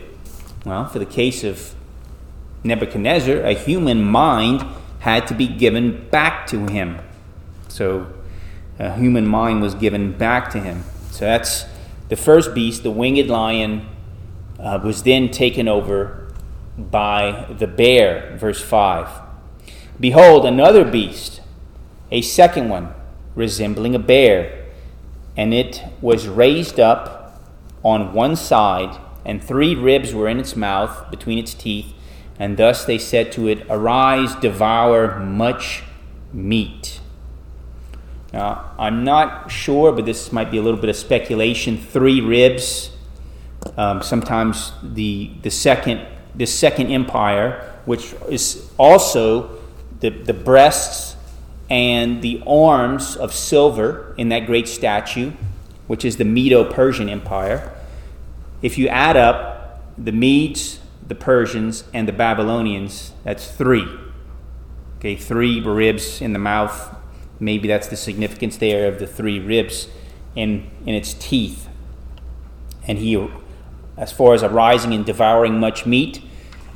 Well, 0.65 0.88
for 0.88 1.00
the 1.00 1.05
case 1.05 1.44
of 1.44 1.75
Nebuchadnezzar, 2.66 3.38
a 3.42 3.54
human 3.54 4.04
mind 4.04 4.66
had 5.00 5.28
to 5.28 5.34
be 5.34 5.48
given 5.48 6.08
back 6.10 6.48
to 6.48 6.68
him. 6.68 7.00
So 7.68 8.08
a 8.80 8.94
human 8.96 9.28
mind 9.28 9.62
was 9.62 9.76
given 9.76 10.12
back 10.14 10.50
to 10.52 10.60
him. 10.60 10.84
So 11.12 11.26
that's 11.26 11.66
the 12.10 12.16
first 12.16 12.54
beast, 12.54 12.84
the 12.84 12.92
winged 12.92 13.30
lion, 13.30 13.88
uh, 14.60 14.80
was 14.84 15.04
then 15.04 15.30
taken 15.30 15.68
over 15.68 16.34
by 16.78 17.46
the 17.58 17.68
bear, 17.68 18.36
verse 18.38 18.62
5. 18.62 19.22
Behold, 20.00 20.46
another 20.46 20.84
beast, 20.84 21.42
a 22.12 22.22
second 22.22 22.70
one, 22.70 22.94
resembling 23.36 23.96
a 23.96 24.00
bear, 24.00 24.66
and 25.38 25.54
it 25.54 25.84
was 26.02 26.28
raised 26.28 26.80
up 26.80 27.42
on 27.84 28.14
one 28.14 28.36
side, 28.36 29.00
and 29.24 29.44
three 29.44 29.76
ribs 29.76 30.14
were 30.14 30.28
in 30.28 30.40
its 30.40 30.56
mouth 30.56 31.10
between 31.12 31.38
its 31.38 31.54
teeth, 31.54 31.94
and 32.39 32.58
thus 32.58 32.86
they 32.86 32.98
said 32.98 33.32
to 33.34 33.48
it, 33.48 33.65
Arise, 33.70 34.36
devour 34.36 35.20
much 35.20 35.84
meat. 36.34 37.00
Now, 38.34 38.72
I'm 38.77 39.04
not 39.04 39.50
sure, 39.50 39.92
but 39.94 40.06
this 40.06 40.32
might 40.32 40.51
be 40.51 40.58
a 40.58 40.62
little 40.62 40.80
bit 40.80 40.89
of 40.89 40.96
speculation. 40.96 41.77
Three 41.77 42.20
ribs. 42.20 42.92
Um, 43.77 44.01
sometimes 44.01 44.74
the 44.84 45.32
the 45.42 45.50
second 45.50 46.06
the 46.36 46.46
second 46.46 46.92
empire, 46.92 47.80
which 47.86 48.13
is 48.30 48.70
also 48.77 49.58
the, 50.01 50.10
the 50.10 50.34
breasts 50.34 51.15
and 51.70 52.22
the 52.22 52.44
arms 52.46 53.15
of 53.15 53.34
silver 53.34 54.13
in 54.18 54.30
that 54.30 54.46
great 54.46 54.68
statue, 54.68 55.32
which 55.88 56.06
is 56.06 56.18
the 56.18 56.25
Medo 56.25 56.70
Persian 56.70 57.10
Empire. 57.10 57.72
if 58.62 58.77
you 58.77 58.88
add 58.88 59.15
up 59.15 59.84
the 59.98 60.12
Medes, 60.12 60.80
the 61.08 61.16
Persians, 61.16 61.84
and 61.94 62.08
the 62.08 62.14
Babylonians, 62.14 63.14
that's 63.24 63.52
three. 63.52 63.88
Okay, 64.98 65.16
three 65.16 65.62
ribs 65.62 66.22
in 66.22 66.34
the 66.34 66.40
mouth. 66.40 66.96
Maybe 67.40 67.68
that's 67.68 67.88
the 67.88 67.98
significance 67.98 68.58
there 68.58 68.88
of 68.88 69.00
the 69.00 69.08
three 69.08 69.40
ribs 69.40 69.88
in, 70.36 70.70
in 70.86 70.96
its 70.96 71.14
teeth. 71.14 71.68
And 72.88 72.98
he, 72.98 73.30
as 73.98 74.12
far 74.12 74.34
as 74.34 74.44
arising 74.44 74.94
and 74.94 75.06
devouring 75.06 75.60
much 75.60 75.86
meat, 75.86 76.22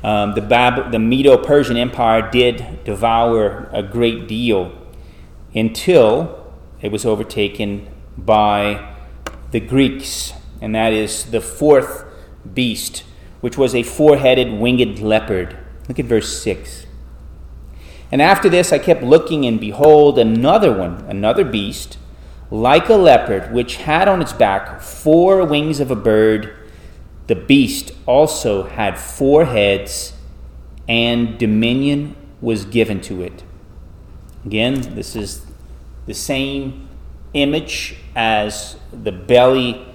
um, 0.02 0.34
the, 0.34 0.40
Bab- 0.40 0.92
the 0.92 0.98
Medo 0.98 1.36
Persian 1.36 1.76
Empire 1.76 2.30
did 2.30 2.84
devour 2.84 3.68
a 3.72 3.82
great 3.82 4.26
deal 4.26 4.72
until 5.54 6.54
it 6.80 6.90
was 6.90 7.04
overtaken 7.04 7.88
by 8.16 8.94
the 9.50 9.60
Greeks, 9.60 10.32
and 10.60 10.74
that 10.74 10.92
is 10.92 11.24
the 11.30 11.40
fourth 11.40 12.04
beast, 12.54 13.04
which 13.40 13.56
was 13.56 13.74
a 13.74 13.82
four 13.82 14.16
headed 14.18 14.60
winged 14.60 15.00
leopard. 15.00 15.56
Look 15.88 15.98
at 15.98 16.06
verse 16.06 16.42
6. 16.42 16.86
And 18.12 18.20
after 18.20 18.48
this 18.48 18.72
I 18.72 18.78
kept 18.78 19.02
looking, 19.02 19.44
and 19.46 19.60
behold, 19.60 20.18
another 20.18 20.76
one, 20.76 21.04
another 21.08 21.44
beast, 21.44 21.98
like 22.50 22.88
a 22.88 22.94
leopard, 22.94 23.52
which 23.52 23.76
had 23.76 24.08
on 24.08 24.20
its 24.20 24.32
back 24.32 24.80
four 24.80 25.44
wings 25.44 25.80
of 25.80 25.90
a 25.90 25.96
bird 25.96 26.56
the 27.30 27.36
beast 27.36 27.92
also 28.06 28.64
had 28.64 28.98
four 28.98 29.44
heads, 29.44 30.14
and 30.88 31.38
dominion 31.38 32.16
was 32.40 32.64
given 32.64 33.00
to 33.02 33.22
it. 33.22 33.44
Again, 34.44 34.96
this 34.96 35.14
is 35.14 35.46
the 36.06 36.12
same 36.12 36.88
image 37.32 37.94
as 38.16 38.78
the 38.92 39.12
belly 39.12 39.89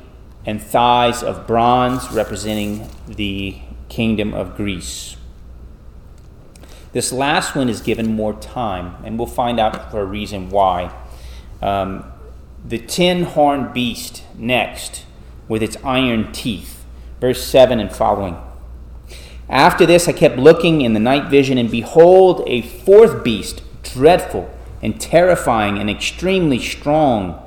and 0.46 0.62
thighs 0.62 1.24
of 1.24 1.48
bronze 1.48 2.12
representing 2.12 2.90
the 3.08 3.58
kingdom 3.90 4.34
of 4.34 4.56
Greece. 4.56 5.18
This 6.92 7.12
last 7.12 7.56
one 7.56 7.68
is 7.68 7.82
given 7.82 8.16
more 8.16 8.34
time, 8.34 9.04
and 9.04 9.18
we'll 9.18 9.28
find 9.28 9.60
out 9.60 9.92
for 9.92 10.02
a 10.02 10.06
reason 10.06 10.50
why. 10.50 10.96
Um, 11.62 12.06
the 12.64 12.78
ten 12.78 13.24
horned 13.24 13.74
beast 13.74 14.24
next, 14.38 15.06
with 15.48 15.62
its 15.62 15.78
iron 15.84 16.32
teeth 16.32 16.76
verse 17.20 17.44
7 17.44 17.80
and 17.80 17.92
following. 17.92 18.38
After 19.50 19.86
this, 19.86 20.08
I 20.08 20.12
kept 20.12 20.38
looking 20.38 20.82
in 20.82 20.94
the 20.94 21.00
night 21.00 21.30
vision, 21.30 21.58
and 21.58 21.70
behold, 21.70 22.44
a 22.48 22.62
fourth 22.62 23.24
beast, 23.24 23.62
dreadful 23.84 24.50
and 24.82 25.00
terrifying 25.00 25.78
and 25.80 25.90
extremely 25.90 26.60
strong. 26.60 27.42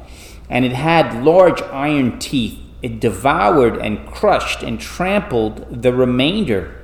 And 0.49 0.65
it 0.65 0.73
had 0.73 1.23
large 1.25 1.61
iron 1.63 2.19
teeth. 2.19 2.59
It 2.81 3.01
devoured 3.01 3.77
and 3.79 4.07
crushed 4.07 4.63
and 4.63 4.81
trampled 4.81 5.83
the 5.83 5.93
remainder, 5.93 6.75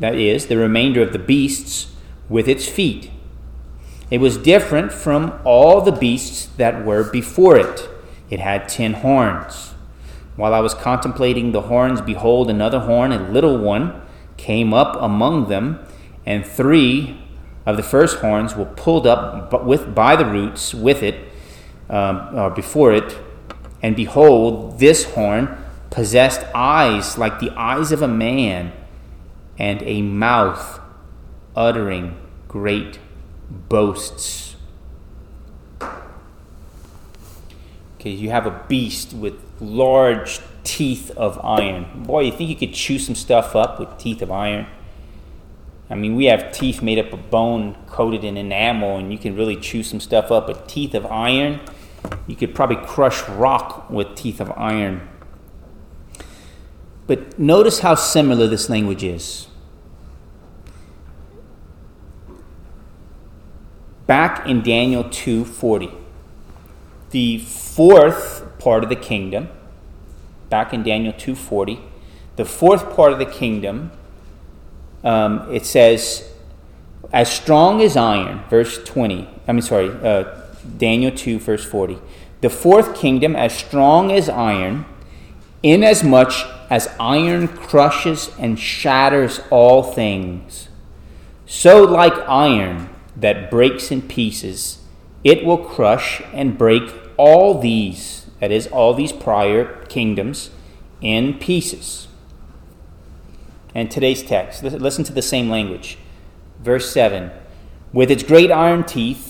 that 0.00 0.14
is, 0.14 0.46
the 0.46 0.56
remainder 0.56 1.02
of 1.02 1.12
the 1.12 1.18
beasts, 1.18 1.92
with 2.28 2.48
its 2.48 2.66
feet. 2.68 3.10
It 4.10 4.20
was 4.20 4.38
different 4.38 4.90
from 4.90 5.38
all 5.44 5.82
the 5.82 5.92
beasts 5.92 6.46
that 6.56 6.84
were 6.84 7.04
before 7.04 7.56
it. 7.56 7.88
It 8.30 8.40
had 8.40 8.68
ten 8.68 8.94
horns. 8.94 9.74
While 10.36 10.54
I 10.54 10.60
was 10.60 10.72
contemplating 10.72 11.52
the 11.52 11.62
horns, 11.62 12.00
behold, 12.00 12.48
another 12.48 12.80
horn, 12.80 13.12
a 13.12 13.28
little 13.28 13.58
one, 13.58 14.00
came 14.36 14.72
up 14.72 14.96
among 15.00 15.48
them, 15.48 15.80
and 16.24 16.46
three 16.46 17.20
of 17.66 17.76
the 17.76 17.82
first 17.82 18.18
horns 18.18 18.54
were 18.56 18.64
pulled 18.64 19.06
up 19.06 19.64
with, 19.64 19.94
by 19.94 20.16
the 20.16 20.24
roots 20.24 20.72
with 20.72 21.02
it, 21.02 21.30
um, 21.90 22.30
or 22.34 22.50
before 22.50 22.92
it. 22.92 23.18
And 23.82 23.94
behold, 23.94 24.78
this 24.78 25.04
horn 25.12 25.56
possessed 25.90 26.44
eyes 26.54 27.16
like 27.16 27.38
the 27.40 27.50
eyes 27.50 27.92
of 27.92 28.02
a 28.02 28.08
man, 28.08 28.72
and 29.58 29.82
a 29.82 30.02
mouth 30.02 30.80
uttering 31.56 32.16
great 32.46 32.98
boasts. 33.50 34.56
Okay, 37.98 38.10
you 38.10 38.30
have 38.30 38.46
a 38.46 38.64
beast 38.68 39.12
with 39.12 39.34
large 39.60 40.40
teeth 40.62 41.10
of 41.16 41.44
iron. 41.44 42.04
Boy, 42.04 42.20
you 42.22 42.32
think 42.32 42.48
you 42.48 42.56
could 42.56 42.74
chew 42.74 42.98
some 42.98 43.16
stuff 43.16 43.56
up 43.56 43.80
with 43.80 43.98
teeth 43.98 44.22
of 44.22 44.30
iron? 44.30 44.66
I 45.90 45.94
mean, 45.94 46.14
we 46.14 46.26
have 46.26 46.52
teeth 46.52 46.82
made 46.82 46.98
up 46.98 47.12
of 47.12 47.30
bone 47.30 47.76
coated 47.86 48.22
in 48.22 48.36
enamel, 48.36 48.98
and 48.98 49.10
you 49.10 49.18
can 49.18 49.34
really 49.34 49.56
chew 49.56 49.82
some 49.82 50.00
stuff 50.00 50.30
up. 50.30 50.46
But 50.46 50.68
teeth 50.68 50.94
of 50.94 51.06
iron, 51.06 51.60
you 52.26 52.36
could 52.36 52.54
probably 52.54 52.76
crush 52.86 53.26
rock 53.28 53.88
with 53.90 54.14
teeth 54.14 54.40
of 54.40 54.52
iron. 54.56 55.08
But 57.06 57.38
notice 57.38 57.80
how 57.80 57.94
similar 57.94 58.46
this 58.46 58.68
language 58.68 59.02
is. 59.02 59.48
Back 64.06 64.46
in 64.46 64.62
Daniel 64.62 65.04
2:40, 65.04 65.90
the 67.10 67.38
fourth 67.38 68.58
part 68.58 68.82
of 68.82 68.90
the 68.90 68.96
kingdom, 68.96 69.48
back 70.50 70.72
in 70.72 70.82
Daniel 70.82 71.12
2:40, 71.12 71.80
the 72.36 72.44
fourth 72.44 72.94
part 72.94 73.12
of 73.12 73.18
the 73.18 73.26
kingdom, 73.26 73.90
um, 75.02 75.46
it 75.52 75.66
says, 75.66 76.30
as 77.12 77.30
strong 77.30 77.80
as 77.80 77.96
iron, 77.96 78.42
verse 78.50 78.82
20. 78.84 79.28
I 79.46 79.52
mean, 79.52 79.62
sorry, 79.62 79.90
uh, 79.90 80.24
Daniel 80.62 81.10
2, 81.10 81.38
verse 81.38 81.64
40. 81.64 81.98
The 82.40 82.50
fourth 82.50 82.94
kingdom, 82.94 83.34
as 83.34 83.52
strong 83.52 84.12
as 84.12 84.28
iron, 84.28 84.86
inasmuch 85.62 86.32
as 86.70 86.88
iron 87.00 87.48
crushes 87.48 88.30
and 88.38 88.58
shatters 88.58 89.40
all 89.50 89.82
things, 89.82 90.68
so 91.46 91.82
like 91.82 92.12
iron 92.28 92.90
that 93.16 93.50
breaks 93.50 93.90
in 93.90 94.02
pieces, 94.02 94.78
it 95.24 95.44
will 95.44 95.58
crush 95.58 96.22
and 96.32 96.56
break 96.56 96.92
all 97.16 97.60
these 97.60 98.18
that 98.40 98.52
is, 98.52 98.66
all 98.68 98.94
these 98.94 99.12
prior 99.12 99.84
kingdoms, 99.86 100.50
in 101.00 101.34
pieces. 101.38 102.08
And 103.74 103.90
today's 103.90 104.22
text, 104.22 104.62
listen 104.62 105.04
to 105.04 105.12
the 105.12 105.22
same 105.22 105.50
language. 105.50 105.98
Verse 106.60 106.90
7 106.92 107.30
With 107.92 108.10
its 108.10 108.22
great 108.22 108.50
iron 108.50 108.84
teeth, 108.84 109.27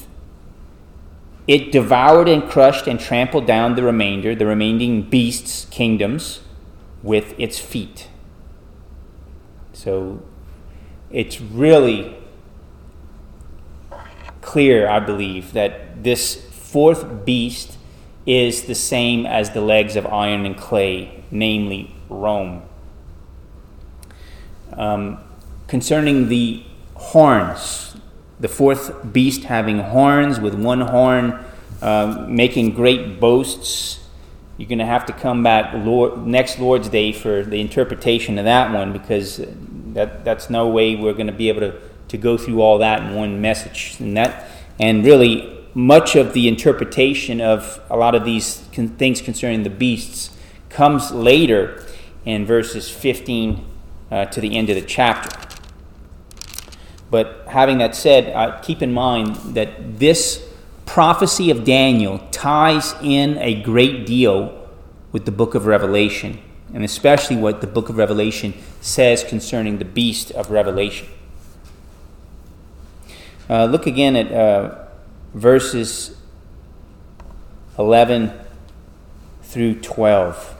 it 1.48 1.72
devoured 1.72 2.28
and 2.28 2.46
crushed 2.48 2.86
and 2.86 3.00
trampled 3.00 3.46
down 3.46 3.74
the 3.74 3.82
remainder, 3.82 4.34
the 4.34 4.46
remaining 4.46 5.02
beasts' 5.02 5.64
kingdoms, 5.70 6.40
with 7.02 7.34
its 7.40 7.58
feet. 7.58 8.08
So 9.72 10.22
it's 11.10 11.40
really 11.40 12.16
clear, 14.42 14.88
I 14.88 15.00
believe, 15.00 15.54
that 15.54 16.04
this 16.04 16.34
fourth 16.50 17.24
beast 17.24 17.78
is 18.26 18.64
the 18.64 18.74
same 18.74 19.24
as 19.24 19.50
the 19.50 19.62
legs 19.62 19.96
of 19.96 20.06
iron 20.06 20.44
and 20.44 20.54
clay, 20.56 21.24
namely 21.30 21.94
Rome. 22.10 22.62
Um, 24.74 25.18
concerning 25.66 26.28
the 26.28 26.62
horns, 26.94 27.96
the 28.40 28.48
fourth 28.48 29.12
beast 29.12 29.44
having 29.44 29.78
horns, 29.78 30.40
with 30.40 30.54
one 30.54 30.80
horn 30.80 31.44
uh, 31.82 32.26
making 32.28 32.74
great 32.74 33.20
boasts. 33.20 34.00
You're 34.56 34.68
going 34.68 34.78
to 34.78 34.86
have 34.86 35.06
to 35.06 35.12
come 35.12 35.42
back 35.42 35.72
Lord, 35.74 36.26
next 36.26 36.58
Lord's 36.58 36.88
Day 36.88 37.12
for 37.12 37.44
the 37.44 37.60
interpretation 37.60 38.38
of 38.38 38.44
that 38.44 38.72
one 38.72 38.92
because 38.92 39.40
that, 39.92 40.24
that's 40.24 40.50
no 40.50 40.68
way 40.68 40.96
we're 40.96 41.12
going 41.12 41.28
to 41.28 41.32
be 41.32 41.48
able 41.48 41.60
to, 41.60 41.80
to 42.08 42.18
go 42.18 42.36
through 42.36 42.60
all 42.60 42.78
that 42.78 43.02
in 43.02 43.14
one 43.14 43.40
message. 43.40 43.96
And, 44.00 44.16
that, 44.16 44.48
and 44.80 45.04
really, 45.04 45.58
much 45.74 46.16
of 46.16 46.32
the 46.32 46.48
interpretation 46.48 47.40
of 47.40 47.80
a 47.88 47.96
lot 47.96 48.14
of 48.14 48.24
these 48.24 48.66
con- 48.72 48.88
things 48.88 49.20
concerning 49.20 49.62
the 49.62 49.70
beasts 49.70 50.36
comes 50.68 51.12
later 51.12 51.84
in 52.24 52.44
verses 52.44 52.90
15 52.90 53.64
uh, 54.10 54.24
to 54.26 54.40
the 54.40 54.56
end 54.56 54.70
of 54.70 54.74
the 54.74 54.82
chapter. 54.82 55.47
But 57.10 57.44
having 57.48 57.78
that 57.78 57.94
said, 57.94 58.32
uh, 58.34 58.60
keep 58.60 58.82
in 58.82 58.92
mind 58.92 59.36
that 59.54 59.98
this 59.98 60.46
prophecy 60.84 61.50
of 61.50 61.64
Daniel 61.64 62.18
ties 62.30 62.94
in 63.02 63.38
a 63.38 63.62
great 63.62 64.06
deal 64.06 64.68
with 65.12 65.24
the 65.24 65.32
book 65.32 65.54
of 65.54 65.66
Revelation, 65.66 66.40
and 66.74 66.84
especially 66.84 67.36
what 67.36 67.60
the 67.60 67.66
book 67.66 67.88
of 67.88 67.96
Revelation 67.96 68.54
says 68.80 69.24
concerning 69.24 69.78
the 69.78 69.84
beast 69.84 70.30
of 70.32 70.50
Revelation. 70.50 71.08
Uh, 73.48 73.64
look 73.64 73.86
again 73.86 74.14
at 74.14 74.30
uh, 74.30 74.86
verses 75.32 76.16
11 77.78 78.32
through 79.42 79.80
12. 79.80 80.56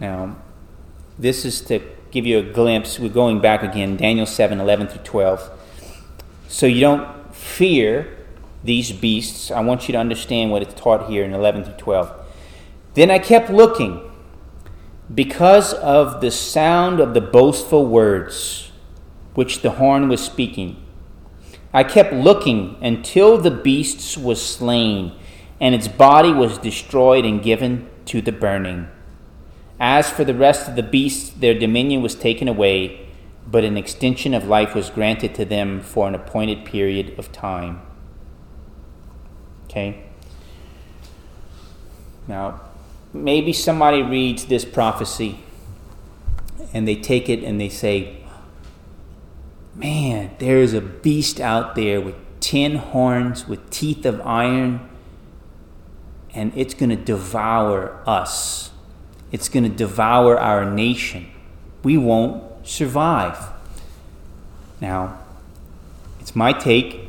Now, 0.00 0.36
this 1.18 1.44
is 1.44 1.60
to 1.62 1.80
give 2.14 2.24
you 2.24 2.38
a 2.38 2.42
glimpse. 2.42 3.00
We're 3.00 3.08
going 3.08 3.40
back 3.40 3.64
again, 3.64 3.96
Daniel 3.96 4.24
7 4.24 4.60
11 4.60 4.86
through 4.86 5.02
12. 5.02 5.50
So 6.46 6.66
you 6.66 6.80
don't 6.80 7.34
fear 7.34 8.16
these 8.62 8.92
beasts. 8.92 9.50
I 9.50 9.60
want 9.60 9.88
you 9.88 9.92
to 9.92 9.98
understand 9.98 10.52
what 10.52 10.62
it's 10.62 10.80
taught 10.80 11.10
here 11.10 11.24
in 11.24 11.34
11 11.34 11.64
through 11.64 11.74
12. 11.74 12.24
Then 12.94 13.10
I 13.10 13.18
kept 13.18 13.50
looking 13.50 14.00
because 15.12 15.74
of 15.74 16.20
the 16.20 16.30
sound 16.30 17.00
of 17.00 17.14
the 17.14 17.20
boastful 17.20 17.84
words 17.84 18.70
which 19.34 19.62
the 19.62 19.72
horn 19.72 20.08
was 20.08 20.22
speaking. 20.22 20.80
I 21.72 21.82
kept 21.82 22.12
looking 22.12 22.76
until 22.80 23.38
the 23.38 23.50
beast 23.50 24.16
was 24.16 24.40
slain, 24.40 25.10
and 25.60 25.74
its 25.74 25.88
body 25.88 26.32
was 26.32 26.58
destroyed 26.58 27.24
and 27.24 27.42
given 27.42 27.90
to 28.06 28.22
the 28.22 28.30
burning. 28.30 28.86
As 29.80 30.10
for 30.10 30.24
the 30.24 30.34
rest 30.34 30.68
of 30.68 30.76
the 30.76 30.82
beasts, 30.82 31.30
their 31.30 31.58
dominion 31.58 32.02
was 32.02 32.14
taken 32.14 32.48
away, 32.48 33.08
but 33.46 33.64
an 33.64 33.76
extension 33.76 34.34
of 34.34 34.46
life 34.46 34.74
was 34.74 34.90
granted 34.90 35.34
to 35.34 35.44
them 35.44 35.80
for 35.80 36.06
an 36.06 36.14
appointed 36.14 36.64
period 36.64 37.18
of 37.18 37.32
time. 37.32 37.82
Okay? 39.64 40.04
Now, 42.26 42.60
maybe 43.12 43.52
somebody 43.52 44.02
reads 44.02 44.46
this 44.46 44.64
prophecy 44.64 45.40
and 46.72 46.88
they 46.88 46.96
take 46.96 47.28
it 47.28 47.42
and 47.42 47.60
they 47.60 47.68
say, 47.68 48.24
Man, 49.74 50.30
there 50.38 50.58
is 50.58 50.72
a 50.72 50.80
beast 50.80 51.40
out 51.40 51.74
there 51.74 52.00
with 52.00 52.14
ten 52.40 52.76
horns, 52.76 53.48
with 53.48 53.70
teeth 53.70 54.06
of 54.06 54.20
iron, 54.20 54.88
and 56.32 56.52
it's 56.54 56.74
going 56.74 56.90
to 56.90 56.96
devour 56.96 58.00
us. 58.06 58.70
It's 59.34 59.48
going 59.48 59.64
to 59.64 59.68
devour 59.68 60.38
our 60.38 60.64
nation. 60.64 61.26
We 61.82 61.96
won't 61.96 62.64
survive. 62.64 63.36
Now, 64.80 65.18
it's 66.20 66.36
my 66.36 66.52
take, 66.52 67.00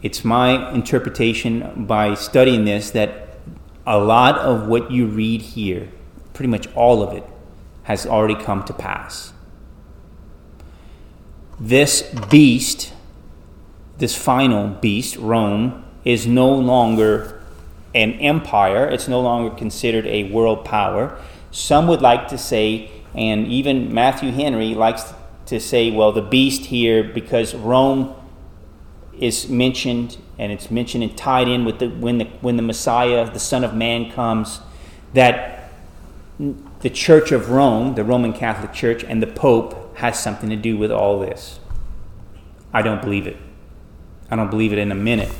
it's 0.00 0.24
my 0.24 0.72
interpretation 0.72 1.84
by 1.84 2.14
studying 2.14 2.64
this 2.64 2.92
that 2.92 3.36
a 3.86 3.98
lot 3.98 4.38
of 4.38 4.68
what 4.68 4.90
you 4.90 5.04
read 5.04 5.42
here, 5.42 5.90
pretty 6.32 6.48
much 6.48 6.66
all 6.74 7.02
of 7.02 7.14
it, 7.14 7.24
has 7.82 8.06
already 8.06 8.42
come 8.42 8.64
to 8.64 8.72
pass. 8.72 9.34
This 11.60 12.10
beast, 12.30 12.94
this 13.98 14.16
final 14.16 14.68
beast, 14.68 15.16
Rome, 15.16 15.84
is 16.06 16.26
no 16.26 16.50
longer 16.54 17.42
an 17.94 18.14
empire. 18.14 18.88
It's 18.88 19.08
no 19.08 19.20
longer 19.20 19.54
considered 19.54 20.06
a 20.06 20.24
world 20.30 20.64
power. 20.64 21.20
Some 21.54 21.86
would 21.86 22.02
like 22.02 22.26
to 22.28 22.36
say, 22.36 22.90
and 23.14 23.46
even 23.46 23.94
Matthew 23.94 24.32
Henry 24.32 24.74
likes 24.74 25.14
to 25.46 25.60
say, 25.60 25.92
well, 25.92 26.10
the 26.10 26.20
beast 26.20 26.64
here, 26.64 27.04
because 27.04 27.54
Rome 27.54 28.12
is 29.20 29.48
mentioned, 29.48 30.16
and 30.36 30.50
it's 30.50 30.68
mentioned 30.68 31.04
and 31.04 31.16
tied 31.16 31.46
in 31.46 31.64
with 31.64 31.78
the 31.78 31.90
when 31.90 32.18
the 32.18 32.24
when 32.40 32.56
the 32.56 32.62
Messiah, 32.62 33.30
the 33.30 33.38
Son 33.38 33.62
of 33.62 33.72
Man, 33.72 34.10
comes, 34.10 34.62
that 35.12 35.70
the 36.80 36.90
Church 36.90 37.30
of 37.30 37.50
Rome, 37.50 37.94
the 37.94 38.02
Roman 38.02 38.32
Catholic 38.32 38.72
Church, 38.72 39.04
and 39.04 39.22
the 39.22 39.28
Pope 39.28 39.96
has 39.98 40.20
something 40.20 40.50
to 40.50 40.56
do 40.56 40.76
with 40.76 40.90
all 40.90 41.20
this. 41.20 41.60
I 42.72 42.82
don't 42.82 43.00
believe 43.00 43.28
it. 43.28 43.36
I 44.28 44.34
don't 44.34 44.50
believe 44.50 44.72
it 44.72 44.78
in 44.80 44.90
a 44.90 44.96
minute. 44.96 45.30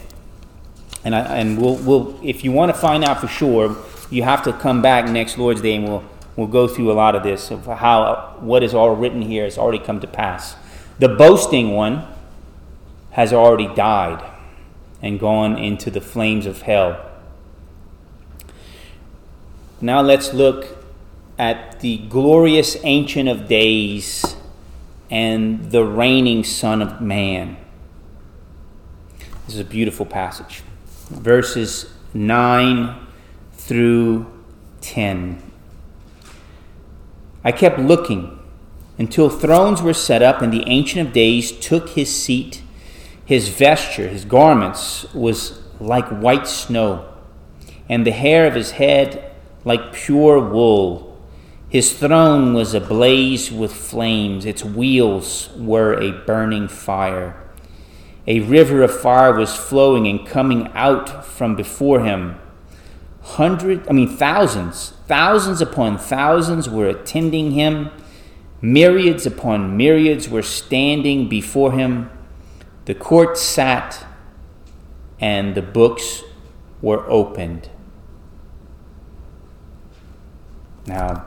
And 1.04 1.12
I 1.12 1.38
and 1.38 1.60
we'll 1.60 1.74
we'll 1.74 2.20
if 2.22 2.44
you 2.44 2.52
want 2.52 2.72
to 2.72 2.78
find 2.78 3.02
out 3.02 3.20
for 3.20 3.26
sure, 3.26 3.76
you 4.10 4.22
have 4.22 4.42
to 4.44 4.52
come 4.52 4.82
back 4.82 5.08
next 5.08 5.38
Lord's 5.38 5.60
Day, 5.60 5.76
and 5.76 5.84
we'll 5.84 6.04
we'll 6.36 6.46
go 6.48 6.66
through 6.66 6.90
a 6.90 6.94
lot 6.94 7.14
of 7.14 7.22
this 7.22 7.50
of 7.50 7.66
how 7.66 8.36
what 8.40 8.62
is 8.62 8.74
all 8.74 8.94
written 8.94 9.22
here 9.22 9.44
has 9.44 9.58
already 9.58 9.78
come 9.78 10.00
to 10.00 10.06
pass. 10.06 10.56
The 10.98 11.08
boasting 11.08 11.72
one 11.72 12.06
has 13.12 13.32
already 13.32 13.72
died 13.74 14.24
and 15.02 15.20
gone 15.20 15.56
into 15.56 15.90
the 15.90 16.00
flames 16.00 16.46
of 16.46 16.62
hell. 16.62 17.10
Now 19.80 20.00
let's 20.00 20.32
look 20.32 20.66
at 21.38 21.80
the 21.80 21.98
glorious 21.98 22.76
Ancient 22.84 23.28
of 23.28 23.48
Days 23.48 24.36
and 25.10 25.70
the 25.70 25.84
reigning 25.84 26.42
Son 26.42 26.80
of 26.80 27.00
Man. 27.00 27.56
This 29.46 29.56
is 29.56 29.60
a 29.60 29.64
beautiful 29.64 30.06
passage. 30.06 30.62
Verses 31.10 31.92
9 32.14 33.03
through 33.66 34.26
10. 34.80 35.42
I 37.42 37.52
kept 37.52 37.78
looking 37.78 38.38
until 38.98 39.28
thrones 39.28 39.82
were 39.82 39.94
set 39.94 40.22
up 40.22 40.40
and 40.40 40.52
the 40.52 40.66
Ancient 40.68 41.08
of 41.08 41.12
Days 41.12 41.52
took 41.52 41.90
his 41.90 42.14
seat 42.14 42.62
his 43.24 43.48
vesture, 43.48 44.08
his 44.08 44.24
garments, 44.24 45.12
was 45.14 45.60
like 45.80 46.06
white 46.08 46.46
snow, 46.46 47.08
and 47.88 48.06
the 48.06 48.10
hair 48.10 48.46
of 48.46 48.54
his 48.54 48.72
head 48.72 49.32
like 49.64 49.94
pure 49.94 50.38
wool. 50.38 51.18
His 51.68 51.98
throne 51.98 52.54
was 52.54 52.74
ablaze 52.74 53.50
with 53.50 53.72
flames, 53.72 54.44
its 54.44 54.62
wheels 54.62 55.48
were 55.56 55.94
a 55.94 56.12
burning 56.24 56.68
fire. 56.68 57.40
A 58.26 58.40
river 58.40 58.82
of 58.82 59.00
fire 59.00 59.34
was 59.34 59.56
flowing 59.56 60.06
and 60.06 60.26
coming 60.26 60.68
out 60.72 61.26
from 61.26 61.56
before 61.56 62.04
him. 62.04 62.38
Hundred, 63.24 63.88
I 63.88 63.92
mean 63.92 64.08
thousands, 64.08 64.92
thousands 65.06 65.62
upon 65.62 65.96
thousands 65.96 66.68
were 66.68 66.86
attending 66.86 67.52
him. 67.52 67.90
Myriads 68.60 69.24
upon 69.24 69.78
myriads 69.78 70.28
were 70.28 70.42
standing 70.42 71.28
before 71.28 71.72
him. 71.72 72.10
The 72.84 72.94
court 72.94 73.38
sat 73.38 74.06
and 75.18 75.54
the 75.54 75.62
books 75.62 76.22
were 76.82 77.08
opened. 77.10 77.70
Now, 80.86 81.24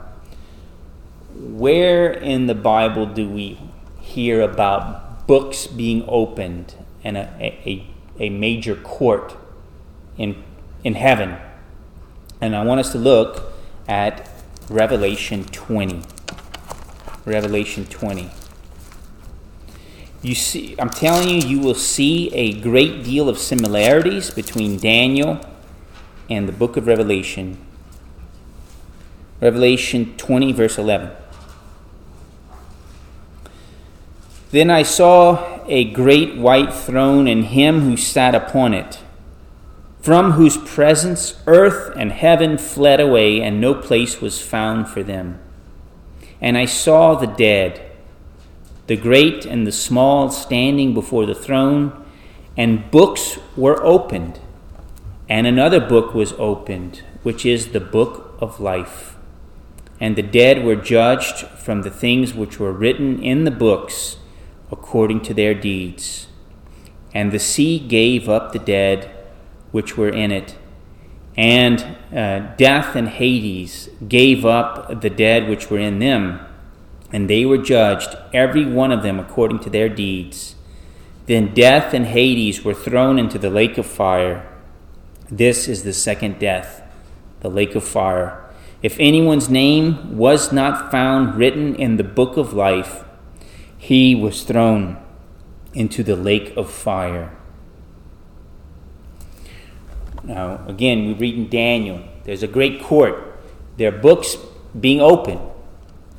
where 1.34 2.12
in 2.12 2.46
the 2.46 2.54
Bible 2.54 3.06
do 3.06 3.28
we 3.28 3.58
hear 3.98 4.40
about 4.40 5.26
books 5.26 5.66
being 5.66 6.04
opened 6.06 6.76
and 7.02 7.16
a, 7.16 7.28
a, 7.40 7.86
a 8.20 8.30
major 8.30 8.76
court 8.76 9.36
in, 10.16 10.44
in 10.84 10.94
heaven? 10.94 11.38
And 12.40 12.54
I 12.54 12.64
want 12.64 12.80
us 12.80 12.92
to 12.92 12.98
look 12.98 13.52
at 13.88 14.28
Revelation 14.68 15.44
20. 15.44 16.02
Revelation 17.24 17.86
20 17.86 18.30
you 20.20 20.34
see 20.34 20.74
i'm 20.80 20.90
telling 20.90 21.28
you 21.28 21.48
you 21.48 21.60
will 21.60 21.74
see 21.74 22.28
a 22.34 22.52
great 22.60 23.04
deal 23.04 23.28
of 23.28 23.38
similarities 23.38 24.30
between 24.30 24.76
daniel 24.76 25.40
and 26.30 26.46
the 26.46 26.52
book 26.52 26.76
of 26.76 26.86
revelation. 26.86 27.56
Revelation 29.40 30.16
20 30.16 30.52
verse 30.52 30.78
11 30.78 31.10
then 34.50 34.70
i 34.70 34.82
saw 34.82 35.64
a 35.66 35.84
great 35.92 36.36
white 36.36 36.72
throne 36.72 37.28
and 37.28 37.46
him 37.46 37.80
who 37.80 37.96
sat 37.96 38.34
upon 38.34 38.74
it 38.74 38.98
from 40.08 40.32
whose 40.32 40.56
presence 40.56 41.38
earth 41.46 41.94
and 41.96 42.10
heaven 42.10 42.56
fled 42.56 42.98
away 42.98 43.42
and 43.42 43.60
no 43.60 43.74
place 43.74 44.20
was 44.22 44.40
found 44.40 44.88
for 44.88 45.02
them 45.02 45.38
and 46.40 46.56
i 46.56 46.64
saw 46.64 47.14
the 47.14 47.26
dead 47.26 47.88
the 48.88 48.96
great 48.96 49.44
and 49.44 49.66
the 49.66 49.72
small 49.72 50.30
standing 50.30 50.94
before 50.94 51.26
the 51.26 51.34
throne, 51.34 51.92
and 52.56 52.90
books 52.90 53.38
were 53.54 53.84
opened. 53.84 54.40
And 55.28 55.46
another 55.46 55.78
book 55.78 56.14
was 56.14 56.32
opened, 56.38 57.02
which 57.22 57.44
is 57.44 57.68
the 57.68 57.80
book 57.80 58.34
of 58.40 58.60
life. 58.60 59.16
And 60.00 60.16
the 60.16 60.22
dead 60.22 60.64
were 60.64 60.74
judged 60.74 61.36
from 61.36 61.82
the 61.82 61.90
things 61.90 62.32
which 62.32 62.58
were 62.58 62.72
written 62.72 63.22
in 63.22 63.44
the 63.44 63.50
books 63.50 64.16
according 64.72 65.20
to 65.24 65.34
their 65.34 65.52
deeds. 65.52 66.28
And 67.12 67.30
the 67.30 67.38
sea 67.38 67.78
gave 67.78 68.26
up 68.26 68.52
the 68.52 68.58
dead 68.58 69.14
which 69.70 69.96
were 69.96 70.08
in 70.08 70.30
it. 70.30 70.56
And 71.36 71.96
uh, 72.14 72.54
death 72.56 72.96
and 72.96 73.08
Hades 73.08 73.88
gave 74.08 74.44
up 74.44 75.00
the 75.00 75.10
dead 75.10 75.48
which 75.48 75.70
were 75.70 75.78
in 75.78 75.98
them 75.98 76.40
and 77.12 77.28
they 77.28 77.44
were 77.44 77.58
judged, 77.58 78.16
every 78.32 78.66
one 78.66 78.92
of 78.92 79.02
them 79.02 79.18
according 79.18 79.60
to 79.60 79.70
their 79.70 79.88
deeds. 79.88 80.56
Then 81.26 81.54
death 81.54 81.94
and 81.94 82.06
Hades 82.06 82.64
were 82.64 82.74
thrown 82.74 83.18
into 83.18 83.38
the 83.38 83.50
lake 83.50 83.78
of 83.78 83.86
fire. 83.86 84.46
This 85.30 85.68
is 85.68 85.82
the 85.82 85.92
second 85.92 86.38
death, 86.38 86.82
the 87.40 87.50
lake 87.50 87.74
of 87.74 87.84
fire. 87.84 88.44
If 88.82 88.96
anyone's 88.98 89.48
name 89.48 90.16
was 90.16 90.52
not 90.52 90.90
found 90.90 91.36
written 91.36 91.74
in 91.74 91.96
the 91.96 92.04
book 92.04 92.36
of 92.36 92.52
life, 92.52 93.04
he 93.76 94.14
was 94.14 94.42
thrown 94.44 94.98
into 95.74 96.02
the 96.02 96.16
lake 96.16 96.56
of 96.56 96.70
fire. 96.70 97.36
Now, 100.28 100.62
again, 100.68 101.06
we 101.06 101.14
read 101.14 101.34
in 101.34 101.48
Daniel, 101.48 102.02
there's 102.24 102.42
a 102.42 102.46
great 102.46 102.82
court. 102.82 103.40
There 103.78 103.88
are 103.88 103.98
books 103.98 104.36
being 104.78 105.00
opened. 105.00 105.40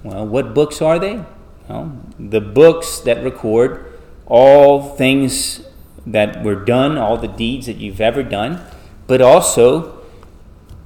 Well, 0.04 0.26
what 0.26 0.54
books 0.54 0.82
are 0.82 0.98
they? 0.98 1.24
Well, 1.68 1.96
the 2.18 2.42
books 2.42 3.00
that 3.02 3.24
record 3.24 3.86
all 4.26 4.96
things 4.96 5.62
that 6.06 6.44
were 6.44 6.56
done, 6.56 6.98
all 6.98 7.18
the 7.18 7.28
deeds 7.28 7.66
that 7.66 7.78
you've 7.78 8.02
ever 8.02 8.24
done, 8.24 8.62
but 9.08 9.22
also 9.22 10.02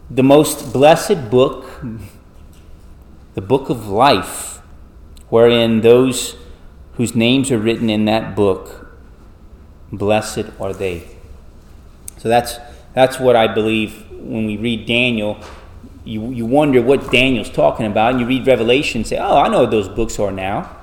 the 0.09 0.23
most 0.23 0.73
blessed 0.73 1.29
book, 1.29 1.81
the 3.35 3.41
book 3.41 3.69
of 3.69 3.87
life, 3.87 4.61
wherein 5.29 5.81
those 5.81 6.35
whose 6.93 7.15
names 7.15 7.51
are 7.51 7.57
written 7.57 7.89
in 7.89 8.05
that 8.05 8.35
book, 8.35 8.95
blessed 9.91 10.45
are 10.59 10.73
they. 10.73 11.07
So 12.17 12.29
that's, 12.29 12.59
that's 12.93 13.19
what 13.19 13.35
I 13.35 13.47
believe 13.47 14.09
when 14.11 14.45
we 14.45 14.57
read 14.57 14.85
Daniel. 14.85 15.37
You, 16.05 16.31
you 16.31 16.45
wonder 16.45 16.81
what 16.81 17.11
Daniel's 17.11 17.49
talking 17.49 17.85
about, 17.85 18.11
and 18.11 18.19
you 18.19 18.27
read 18.27 18.45
Revelation 18.45 18.99
and 18.99 19.07
say, 19.07 19.17
Oh, 19.17 19.37
I 19.37 19.47
know 19.47 19.61
what 19.61 19.71
those 19.71 19.89
books 19.89 20.19
are 20.19 20.31
now. 20.31 20.77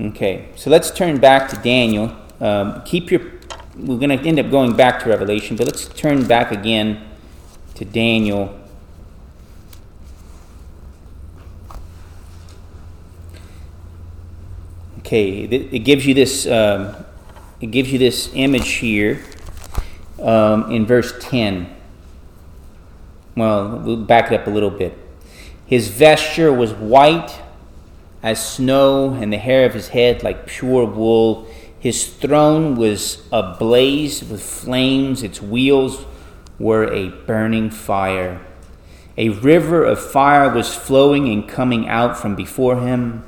Okay, 0.00 0.48
so 0.56 0.70
let's 0.70 0.90
turn 0.90 1.18
back 1.18 1.48
to 1.50 1.56
Daniel. 1.56 2.16
Um, 2.40 2.82
keep 2.84 3.10
your. 3.10 3.20
We're 3.76 3.98
going 3.98 4.16
to 4.16 4.26
end 4.26 4.40
up 4.40 4.50
going 4.50 4.76
back 4.76 5.02
to 5.02 5.08
Revelation, 5.08 5.56
but 5.56 5.66
let's 5.66 5.86
turn 5.86 6.26
back 6.26 6.50
again 6.50 7.04
to 7.74 7.84
Daniel. 7.84 8.58
Okay, 14.98 15.42
it 15.42 15.80
gives 15.80 16.06
you 16.06 16.14
this. 16.14 16.46
Um, 16.46 16.94
it 17.60 17.70
gives 17.72 17.92
you 17.92 17.98
this 17.98 18.30
image 18.34 18.68
here 18.74 19.22
um, 20.20 20.70
in 20.70 20.86
verse 20.86 21.12
ten. 21.20 21.74
Well, 23.36 23.78
we'll 23.78 23.96
back 23.96 24.32
it 24.32 24.40
up 24.40 24.46
a 24.46 24.50
little 24.50 24.70
bit. 24.70 24.98
His 25.66 25.88
vesture 25.88 26.52
was 26.52 26.72
white 26.72 27.40
as 28.22 28.44
snow, 28.44 29.12
and 29.12 29.32
the 29.32 29.38
hair 29.38 29.64
of 29.64 29.74
his 29.74 29.88
head 29.88 30.22
like 30.22 30.46
pure 30.46 30.84
wool. 30.86 31.46
His 31.78 32.06
throne 32.06 32.74
was 32.74 33.22
ablaze 33.30 34.24
with 34.24 34.42
flames, 34.42 35.22
its 35.22 35.40
wheels 35.40 36.04
were 36.58 36.92
a 36.92 37.10
burning 37.10 37.70
fire. 37.70 38.40
A 39.16 39.28
river 39.28 39.84
of 39.84 40.00
fire 40.00 40.52
was 40.52 40.74
flowing 40.74 41.28
and 41.28 41.48
coming 41.48 41.88
out 41.88 42.18
from 42.18 42.34
before 42.34 42.80
him. 42.80 43.22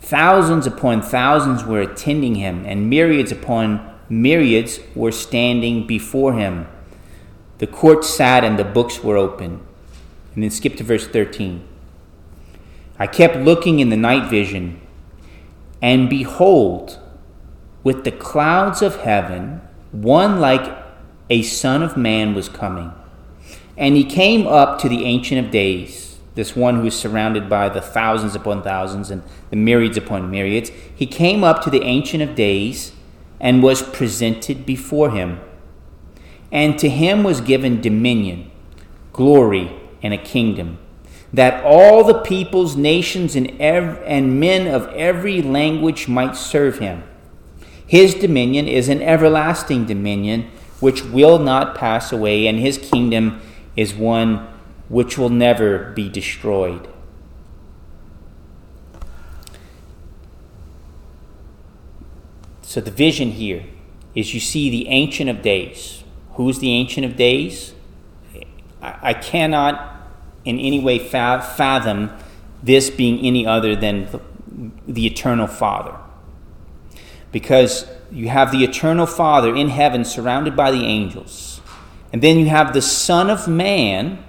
Thousands 0.00 0.66
upon 0.66 1.02
thousands 1.02 1.64
were 1.64 1.80
attending 1.80 2.36
him, 2.36 2.64
and 2.64 2.88
myriads 2.88 3.32
upon 3.32 3.87
myriads 4.08 4.80
were 4.94 5.12
standing 5.12 5.86
before 5.86 6.34
him. 6.34 6.66
The 7.58 7.66
court 7.66 8.04
sat, 8.04 8.44
and 8.44 8.58
the 8.58 8.64
books 8.64 9.02
were 9.02 9.16
open. 9.16 9.60
And 10.34 10.42
then 10.42 10.50
skip 10.50 10.76
to 10.76 10.84
verse 10.84 11.06
13. 11.06 11.66
I 12.98 13.06
kept 13.06 13.36
looking 13.36 13.80
in 13.80 13.90
the 13.90 13.96
night 13.96 14.28
vision, 14.28 14.80
and 15.80 16.10
behold, 16.10 16.98
with 17.84 18.04
the 18.04 18.10
clouds 18.10 18.82
of 18.82 19.00
heaven, 19.02 19.60
one 19.92 20.40
like 20.40 20.76
a 21.30 21.42
son 21.42 21.82
of 21.82 21.96
man 21.96 22.34
was 22.34 22.48
coming. 22.48 22.92
And 23.76 23.94
he 23.94 24.04
came 24.04 24.46
up 24.46 24.80
to 24.80 24.88
the 24.88 25.04
Ancient 25.04 25.44
of 25.44 25.52
Days, 25.52 26.18
this 26.34 26.56
one 26.56 26.76
who 26.80 26.86
is 26.86 26.98
surrounded 26.98 27.48
by 27.48 27.68
the 27.68 27.80
thousands 27.80 28.34
upon 28.34 28.62
thousands 28.62 29.10
and 29.10 29.22
the 29.50 29.56
myriads 29.56 29.96
upon 29.96 30.30
myriads. 30.30 30.70
He 30.94 31.06
came 31.06 31.44
up 31.44 31.62
to 31.62 31.70
the 31.70 31.82
Ancient 31.82 32.22
of 32.22 32.34
Days 32.34 32.92
and 33.40 33.62
was 33.62 33.82
presented 33.82 34.66
before 34.66 35.10
him. 35.10 35.40
And 36.50 36.78
to 36.78 36.88
him 36.88 37.22
was 37.22 37.40
given 37.40 37.80
dominion, 37.80 38.50
glory, 39.12 39.72
and 40.02 40.14
a 40.14 40.18
kingdom 40.18 40.78
that 41.32 41.62
all 41.64 42.04
the 42.04 42.20
peoples, 42.20 42.76
nations, 42.76 43.36
and, 43.36 43.50
ev- 43.60 44.02
and 44.06 44.40
men 44.40 44.66
of 44.66 44.88
every 44.94 45.42
language 45.42 46.08
might 46.08 46.36
serve 46.36 46.78
him. 46.78 47.02
His 47.86 48.14
dominion 48.14 48.66
is 48.66 48.88
an 48.88 49.02
everlasting 49.02 49.86
dominion 49.86 50.50
which 50.80 51.02
will 51.04 51.38
not 51.38 51.74
pass 51.74 52.12
away, 52.12 52.46
and 52.46 52.58
his 52.58 52.78
kingdom 52.78 53.40
is 53.76 53.94
one 53.94 54.46
which 54.88 55.18
will 55.18 55.28
never 55.28 55.92
be 55.92 56.08
destroyed. 56.08 56.88
So, 62.68 62.82
the 62.82 62.90
vision 62.90 63.30
here 63.30 63.64
is 64.14 64.34
you 64.34 64.40
see 64.40 64.68
the 64.68 64.88
Ancient 64.88 65.30
of 65.30 65.40
Days. 65.40 66.04
Who's 66.32 66.58
the 66.58 66.70
Ancient 66.70 67.06
of 67.06 67.16
Days? 67.16 67.72
I, 68.82 69.14
cannot 69.14 69.96
in 70.44 70.58
any 70.58 70.78
way 70.78 70.98
fathom 70.98 72.10
this 72.62 72.90
being 72.90 73.24
any 73.24 73.46
other 73.46 73.74
than 73.74 74.20
the 74.86 75.06
eternal 75.06 75.46
Father. 75.46 75.96
Because 77.32 77.86
you 78.12 78.28
have 78.28 78.52
the 78.52 78.64
eternal 78.64 79.06
Father 79.06 79.56
in 79.56 79.70
heaven 79.70 80.04
surrounded 80.04 80.54
by 80.54 80.70
the 80.70 80.84
angels. 80.84 81.62
And 82.12 82.20
then 82.20 82.38
you 82.38 82.50
have 82.50 82.74
the 82.74 82.82
Son 82.82 83.30
of 83.30 83.48
Man 83.48 84.22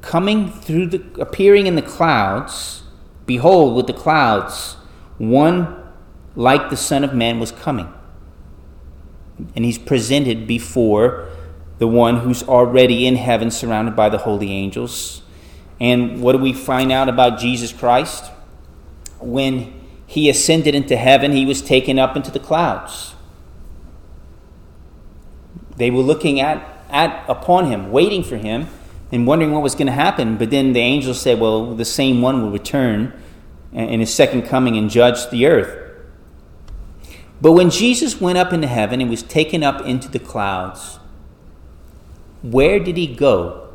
coming 0.00 0.52
through 0.52 0.86
the 0.86 1.20
appearing 1.20 1.66
in 1.66 1.74
the 1.74 1.82
clouds. 1.82 2.84
Behold, 3.26 3.74
with 3.74 3.88
the 3.88 3.94
clouds, 3.94 4.76
one 5.16 5.87
like 6.38 6.70
the 6.70 6.76
Son 6.76 7.02
of 7.02 7.12
Man 7.12 7.40
was 7.40 7.50
coming. 7.50 7.92
And 9.56 9.64
he's 9.64 9.76
presented 9.76 10.46
before 10.46 11.28
the 11.78 11.88
one 11.88 12.20
who's 12.20 12.44
already 12.44 13.08
in 13.08 13.16
heaven 13.16 13.50
surrounded 13.50 13.96
by 13.96 14.08
the 14.08 14.18
holy 14.18 14.52
angels. 14.52 15.22
And 15.80 16.22
what 16.22 16.32
do 16.32 16.38
we 16.38 16.52
find 16.52 16.92
out 16.92 17.08
about 17.08 17.40
Jesus 17.40 17.72
Christ? 17.72 18.30
When 19.18 19.74
he 20.06 20.30
ascended 20.30 20.76
into 20.76 20.96
heaven, 20.96 21.32
he 21.32 21.44
was 21.44 21.60
taken 21.60 21.98
up 21.98 22.16
into 22.16 22.30
the 22.30 22.40
clouds. 22.40 23.16
They 25.76 25.90
were 25.90 26.02
looking 26.02 26.38
at, 26.38 26.84
at 26.88 27.24
upon 27.28 27.66
him, 27.66 27.90
waiting 27.90 28.22
for 28.22 28.36
him, 28.36 28.68
and 29.10 29.26
wondering 29.26 29.50
what 29.50 29.62
was 29.64 29.74
going 29.74 29.86
to 29.86 29.92
happen. 29.92 30.36
But 30.36 30.50
then 30.50 30.72
the 30.72 30.80
angels 30.80 31.20
said, 31.20 31.40
Well, 31.40 31.74
the 31.74 31.84
same 31.84 32.22
one 32.22 32.42
will 32.42 32.50
return 32.52 33.12
in 33.72 33.98
his 33.98 34.14
second 34.14 34.42
coming 34.42 34.76
and 34.76 34.88
judge 34.88 35.28
the 35.30 35.46
earth. 35.46 35.87
But 37.40 37.52
when 37.52 37.70
Jesus 37.70 38.20
went 38.20 38.38
up 38.38 38.52
into 38.52 38.66
heaven 38.66 39.00
and 39.00 39.10
was 39.10 39.22
taken 39.22 39.62
up 39.62 39.84
into 39.86 40.08
the 40.08 40.18
clouds, 40.18 40.98
where 42.42 42.80
did 42.80 42.96
he 42.96 43.06
go? 43.06 43.68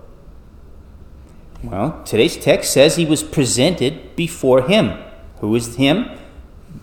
Well, 1.63 2.01
today's 2.03 2.35
text 2.35 2.73
says 2.73 2.97
he 2.97 3.05
was 3.05 3.23
presented 3.23 4.15
before 4.17 4.63
him. 4.63 5.01
Who 5.39 5.55
is 5.55 5.75
him? 5.75 6.09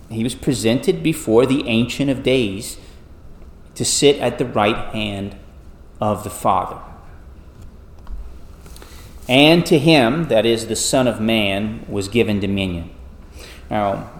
He 0.08 0.24
was 0.24 0.34
presented 0.34 1.02
before 1.02 1.44
the 1.44 1.68
Ancient 1.68 2.10
of 2.10 2.22
Days 2.22 2.78
to 3.74 3.84
sit 3.84 4.16
at 4.16 4.38
the 4.38 4.46
right 4.46 4.92
hand 4.94 5.36
of 6.00 6.24
the 6.24 6.30
Father. 6.30 6.80
And 9.28 9.64
to 9.66 9.78
him, 9.78 10.28
that 10.28 10.44
is 10.44 10.66
the 10.66 10.76
Son 10.76 11.06
of 11.06 11.20
Man, 11.20 11.84
was 11.88 12.08
given 12.08 12.40
dominion. 12.40 12.90
Now, 13.70 14.10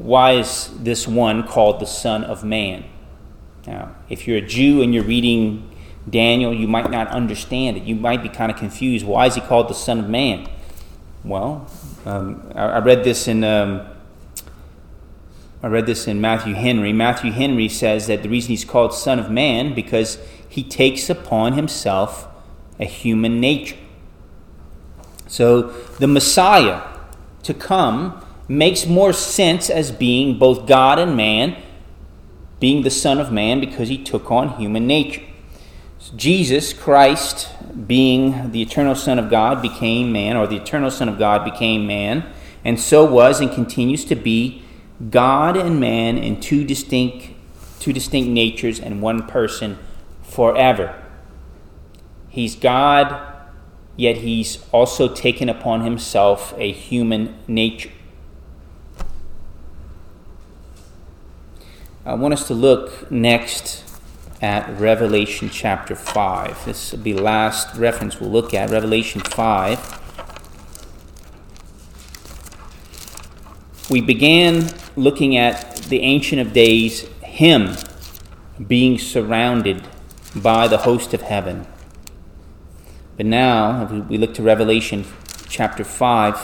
why 0.00 0.32
is 0.32 0.70
this 0.78 1.06
one 1.06 1.46
called 1.46 1.80
the 1.80 1.86
Son 1.86 2.24
of 2.24 2.44
Man? 2.44 2.84
Now, 3.66 3.94
if 4.08 4.26
you're 4.26 4.38
a 4.38 4.46
Jew 4.46 4.82
and 4.82 4.94
you're 4.94 5.04
reading 5.04 5.70
Daniel, 6.08 6.52
you 6.52 6.66
might 6.66 6.90
not 6.90 7.08
understand 7.08 7.76
it. 7.76 7.84
You 7.84 7.94
might 7.94 8.22
be 8.22 8.28
kind 8.28 8.50
of 8.50 8.58
confused. 8.58 9.04
Why 9.06 9.26
is 9.26 9.34
he 9.34 9.40
called 9.40 9.68
the 9.68 9.74
Son 9.74 9.98
of 10.00 10.08
Man? 10.08 10.48
Well, 11.24 11.70
um, 12.04 12.50
I, 12.54 12.64
I, 12.64 12.78
read 12.80 13.04
this 13.04 13.28
in 13.28 13.44
um, 13.44 13.86
I 15.62 15.68
read 15.68 15.86
this 15.86 16.08
in 16.08 16.20
Matthew 16.20 16.54
Henry. 16.54 16.92
Matthew 16.92 17.30
Henry 17.30 17.68
says 17.68 18.08
that 18.08 18.24
the 18.24 18.28
reason 18.28 18.50
he's 18.50 18.64
called 18.64 18.92
Son 18.92 19.20
of 19.20 19.30
Man 19.30 19.74
because 19.74 20.18
he 20.48 20.64
takes 20.64 21.08
upon 21.08 21.52
himself 21.52 22.26
a 22.80 22.84
human 22.84 23.40
nature. 23.40 23.76
So 25.28 25.62
the 26.00 26.08
Messiah 26.08 26.82
to 27.44 27.54
come 27.54 28.24
makes 28.48 28.86
more 28.86 29.12
sense 29.12 29.70
as 29.70 29.90
being 29.90 30.38
both 30.38 30.66
God 30.66 30.98
and 30.98 31.16
man, 31.16 31.56
being 32.60 32.82
the 32.82 32.90
Son 32.90 33.18
of 33.18 33.32
Man 33.32 33.60
because 33.60 33.88
he 33.88 33.98
took 33.98 34.30
on 34.30 34.50
human 34.60 34.86
nature. 34.86 35.22
Jesus 36.16 36.72
Christ, 36.72 37.48
being 37.86 38.50
the 38.50 38.60
eternal 38.60 38.94
Son 38.94 39.18
of 39.18 39.30
God, 39.30 39.62
became 39.62 40.12
man, 40.12 40.36
or 40.36 40.46
the 40.46 40.56
eternal 40.56 40.90
Son 40.90 41.08
of 41.08 41.18
God 41.18 41.44
became 41.44 41.86
man, 41.86 42.24
and 42.64 42.78
so 42.78 43.04
was 43.04 43.40
and 43.40 43.50
continues 43.52 44.04
to 44.06 44.14
be 44.14 44.62
God 45.10 45.56
and 45.56 45.80
man 45.80 46.18
in 46.18 46.40
two 46.40 46.64
distinct, 46.64 47.28
two 47.80 47.92
distinct 47.92 48.30
natures 48.30 48.78
and 48.78 49.00
one 49.00 49.26
person 49.26 49.78
forever. 50.22 51.00
He's 52.28 52.56
God, 52.56 53.20
yet 53.96 54.18
he's 54.18 54.64
also 54.72 55.12
taken 55.12 55.48
upon 55.48 55.82
himself 55.82 56.54
a 56.56 56.72
human 56.72 57.38
nature. 57.46 57.90
I 62.04 62.14
want 62.14 62.34
us 62.34 62.48
to 62.48 62.54
look 62.54 63.12
next 63.12 63.84
at 64.40 64.68
Revelation 64.80 65.48
chapter 65.48 65.94
5. 65.94 66.64
This 66.64 66.90
will 66.90 66.98
be 66.98 67.12
the 67.12 67.22
last 67.22 67.76
reference 67.76 68.18
we'll 68.18 68.32
look 68.32 68.52
at, 68.52 68.70
Revelation 68.70 69.20
5. 69.20 70.00
We 73.88 74.00
began 74.00 74.70
looking 74.96 75.36
at 75.36 75.76
the 75.76 76.00
Ancient 76.00 76.40
of 76.40 76.52
Days, 76.52 77.02
him 77.22 77.76
being 78.66 78.98
surrounded 78.98 79.86
by 80.34 80.66
the 80.66 80.78
host 80.78 81.14
of 81.14 81.22
heaven. 81.22 81.68
But 83.16 83.26
now, 83.26 83.84
if 83.84 83.92
we 84.08 84.18
look 84.18 84.34
to 84.34 84.42
Revelation 84.42 85.04
chapter 85.48 85.84
5, 85.84 86.36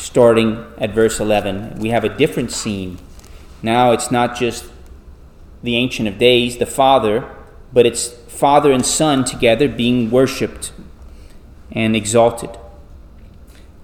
starting 0.00 0.66
at 0.78 0.90
verse 0.90 1.20
11, 1.20 1.78
we 1.78 1.90
have 1.90 2.02
a 2.02 2.08
different 2.08 2.50
scene. 2.50 2.98
Now 3.64 3.92
it's 3.92 4.10
not 4.10 4.36
just 4.36 4.66
the 5.62 5.76
Ancient 5.76 6.06
of 6.06 6.18
Days, 6.18 6.58
the 6.58 6.66
Father, 6.66 7.34
but 7.72 7.86
it's 7.86 8.08
Father 8.28 8.70
and 8.70 8.84
Son 8.84 9.24
together 9.24 9.68
being 9.68 10.10
worshiped 10.10 10.70
and 11.72 11.96
exalted. 11.96 12.50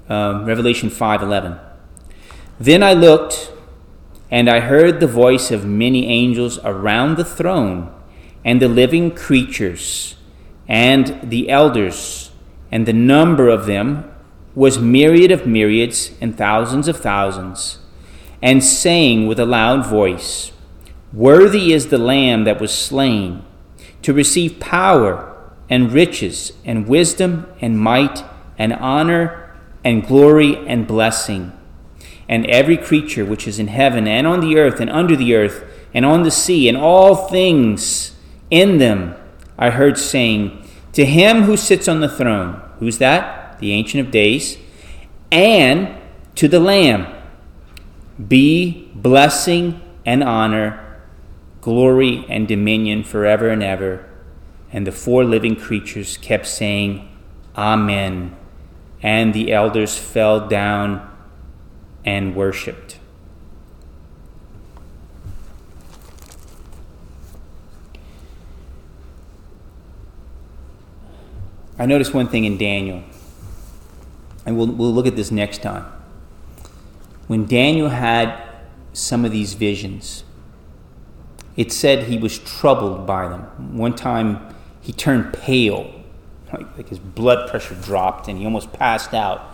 Um, 0.06 0.44
Revelation 0.44 0.90
5:11. 0.90 1.58
Then 2.58 2.82
I 2.82 2.92
looked, 2.92 3.52
and 4.30 4.50
I 4.50 4.60
heard 4.60 5.00
the 5.00 5.06
voice 5.06 5.50
of 5.50 5.64
many 5.64 6.06
angels 6.08 6.58
around 6.62 7.16
the 7.16 7.24
throne, 7.24 7.88
and 8.44 8.60
the 8.60 8.68
living 8.68 9.10
creatures, 9.12 10.16
and 10.68 11.18
the 11.22 11.48
elders, 11.48 12.32
and 12.70 12.84
the 12.84 12.92
number 12.92 13.48
of 13.48 13.64
them 13.64 14.04
was 14.54 14.78
myriad 14.78 15.30
of 15.30 15.46
myriads 15.46 16.10
and 16.20 16.36
thousands 16.36 16.86
of 16.86 16.98
thousands, 16.98 17.79
and 18.42 18.64
saying 18.64 19.26
with 19.26 19.38
a 19.38 19.46
loud 19.46 19.86
voice, 19.86 20.52
Worthy 21.12 21.72
is 21.72 21.88
the 21.88 21.98
Lamb 21.98 22.44
that 22.44 22.60
was 22.60 22.72
slain 22.72 23.44
to 24.02 24.12
receive 24.12 24.60
power 24.60 25.26
and 25.68 25.92
riches 25.92 26.52
and 26.64 26.86
wisdom 26.86 27.46
and 27.60 27.78
might 27.78 28.24
and 28.58 28.72
honor 28.72 29.56
and 29.84 30.06
glory 30.06 30.56
and 30.66 30.86
blessing. 30.86 31.52
And 32.28 32.46
every 32.46 32.76
creature 32.76 33.24
which 33.24 33.48
is 33.48 33.58
in 33.58 33.68
heaven 33.68 34.06
and 34.06 34.26
on 34.26 34.40
the 34.40 34.58
earth 34.58 34.80
and 34.80 34.90
under 34.90 35.16
the 35.16 35.34
earth 35.34 35.64
and 35.92 36.04
on 36.04 36.22
the 36.22 36.30
sea 36.30 36.68
and 36.68 36.76
all 36.76 37.28
things 37.28 38.14
in 38.50 38.78
them, 38.78 39.14
I 39.58 39.70
heard 39.70 39.98
saying, 39.98 40.64
To 40.92 41.04
him 41.04 41.42
who 41.42 41.56
sits 41.56 41.88
on 41.88 42.00
the 42.00 42.08
throne, 42.08 42.62
who's 42.78 42.98
that? 42.98 43.58
The 43.58 43.72
Ancient 43.72 44.06
of 44.06 44.12
Days, 44.12 44.56
and 45.30 45.96
to 46.36 46.48
the 46.48 46.60
Lamb, 46.60 47.06
be 48.28 48.90
blessing 48.94 49.80
and 50.04 50.22
honor 50.22 50.86
glory 51.60 52.24
and 52.28 52.48
dominion 52.48 53.04
forever 53.04 53.48
and 53.48 53.62
ever. 53.62 54.06
And 54.72 54.86
the 54.86 54.92
four 54.92 55.24
living 55.24 55.56
creatures 55.56 56.16
kept 56.16 56.46
saying, 56.46 57.08
Amen. 57.56 58.36
And 59.02 59.34
the 59.34 59.52
elders 59.52 59.96
fell 59.96 60.48
down 60.48 61.06
and 62.04 62.34
worshiped. 62.34 62.98
I 71.78 71.86
noticed 71.86 72.12
one 72.12 72.28
thing 72.28 72.44
in 72.44 72.58
Daniel, 72.58 73.02
and 74.44 74.58
we'll, 74.58 74.66
we'll 74.66 74.92
look 74.92 75.06
at 75.06 75.16
this 75.16 75.30
next 75.30 75.62
time. 75.62 75.86
When 77.30 77.46
Daniel 77.46 77.90
had 77.90 78.42
some 78.92 79.24
of 79.24 79.30
these 79.30 79.54
visions, 79.54 80.24
it 81.54 81.70
said 81.70 82.08
he 82.08 82.18
was 82.18 82.40
troubled 82.40 83.06
by 83.06 83.28
them. 83.28 83.76
One 83.78 83.94
time 83.94 84.52
he 84.80 84.92
turned 84.92 85.32
pale, 85.32 85.94
like, 86.52 86.76
like 86.76 86.88
his 86.88 86.98
blood 86.98 87.48
pressure 87.48 87.76
dropped 87.76 88.26
and 88.26 88.36
he 88.36 88.44
almost 88.44 88.72
passed 88.72 89.14
out 89.14 89.48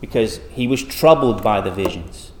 because 0.00 0.40
he 0.52 0.66
was 0.66 0.82
troubled 0.82 1.42
by 1.42 1.60
the 1.60 1.70
visions. 1.70 2.32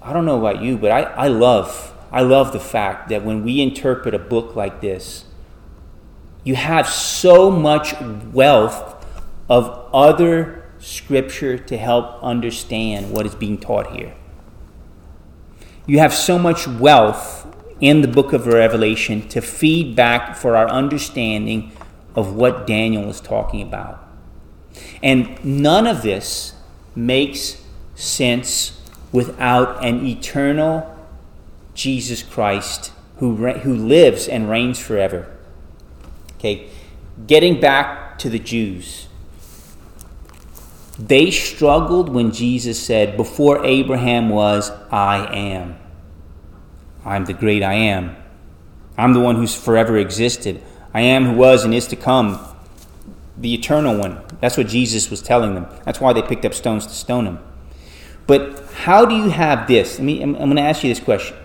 I 0.00 0.12
don't 0.12 0.24
know 0.24 0.38
about 0.38 0.62
you, 0.62 0.78
but 0.78 0.92
I, 0.92 1.02
I 1.02 1.26
love 1.26 1.92
I 2.12 2.20
love 2.20 2.52
the 2.52 2.60
fact 2.60 3.08
that 3.08 3.24
when 3.24 3.42
we 3.42 3.60
interpret 3.60 4.14
a 4.14 4.20
book 4.20 4.54
like 4.54 4.80
this, 4.80 5.24
you 6.44 6.54
have 6.54 6.88
so 6.88 7.50
much 7.50 8.00
wealth 8.32 9.04
of 9.48 9.90
other 9.92 10.57
scripture 10.78 11.58
to 11.58 11.76
help 11.76 12.22
understand 12.22 13.10
what 13.10 13.26
is 13.26 13.34
being 13.34 13.58
taught 13.58 13.96
here 13.96 14.14
you 15.88 15.98
have 15.98 16.12
so 16.12 16.38
much 16.38 16.68
wealth 16.68 17.46
in 17.80 18.02
the 18.02 18.08
book 18.08 18.34
of 18.34 18.46
Revelation 18.46 19.26
to 19.28 19.40
feed 19.40 19.96
back 19.96 20.36
for 20.36 20.54
our 20.54 20.68
understanding 20.68 21.72
of 22.14 22.34
what 22.34 22.66
Daniel 22.66 23.08
is 23.08 23.22
talking 23.22 23.62
about. 23.62 24.06
And 25.02 25.42
none 25.42 25.86
of 25.86 26.02
this 26.02 26.54
makes 26.94 27.64
sense 27.94 28.78
without 29.12 29.82
an 29.82 30.06
eternal 30.06 30.94
Jesus 31.74 32.22
Christ 32.22 32.92
who, 33.16 33.34
who 33.36 33.74
lives 33.74 34.28
and 34.28 34.50
reigns 34.50 34.78
forever. 34.78 35.34
Okay, 36.36 36.68
getting 37.26 37.60
back 37.60 38.18
to 38.18 38.28
the 38.28 38.38
Jews. 38.38 39.07
They 40.98 41.30
struggled 41.30 42.08
when 42.08 42.32
Jesus 42.32 42.82
said, 42.82 43.16
Before 43.16 43.64
Abraham 43.64 44.30
was, 44.30 44.70
I 44.90 45.26
am. 45.32 45.78
I'm 47.04 47.24
the 47.24 47.32
great 47.32 47.62
I 47.62 47.74
am. 47.74 48.16
I'm 48.96 49.12
the 49.12 49.20
one 49.20 49.36
who's 49.36 49.54
forever 49.54 49.96
existed. 49.96 50.60
I 50.92 51.02
am 51.02 51.24
who 51.24 51.36
was 51.36 51.64
and 51.64 51.72
is 51.72 51.86
to 51.88 51.96
come, 51.96 52.44
the 53.36 53.54
eternal 53.54 53.96
one. 53.96 54.20
That's 54.40 54.56
what 54.56 54.66
Jesus 54.66 55.08
was 55.08 55.22
telling 55.22 55.54
them. 55.54 55.66
That's 55.84 56.00
why 56.00 56.12
they 56.12 56.22
picked 56.22 56.44
up 56.44 56.54
stones 56.54 56.86
to 56.86 56.92
stone 56.92 57.26
him. 57.26 57.38
But 58.26 58.64
how 58.74 59.06
do 59.06 59.14
you 59.14 59.30
have 59.30 59.68
this? 59.68 60.00
I 60.00 60.02
mean, 60.02 60.22
I'm, 60.22 60.34
I'm 60.34 60.44
going 60.44 60.56
to 60.56 60.62
ask 60.62 60.82
you 60.82 60.90
this 60.90 61.00
question. 61.02 61.36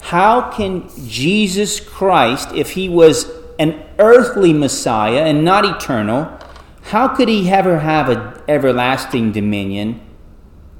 How 0.00 0.50
can 0.50 0.88
Jesus 1.06 1.80
Christ, 1.80 2.50
if 2.52 2.70
he 2.70 2.88
was 2.88 3.30
an 3.58 3.84
earthly 3.98 4.52
Messiah 4.52 5.24
and 5.24 5.44
not 5.44 5.64
eternal, 5.64 6.38
how 6.84 7.08
could 7.08 7.28
he 7.28 7.50
ever 7.50 7.78
have 7.78 8.10
an 8.10 8.42
everlasting 8.46 9.32
dominion 9.32 10.00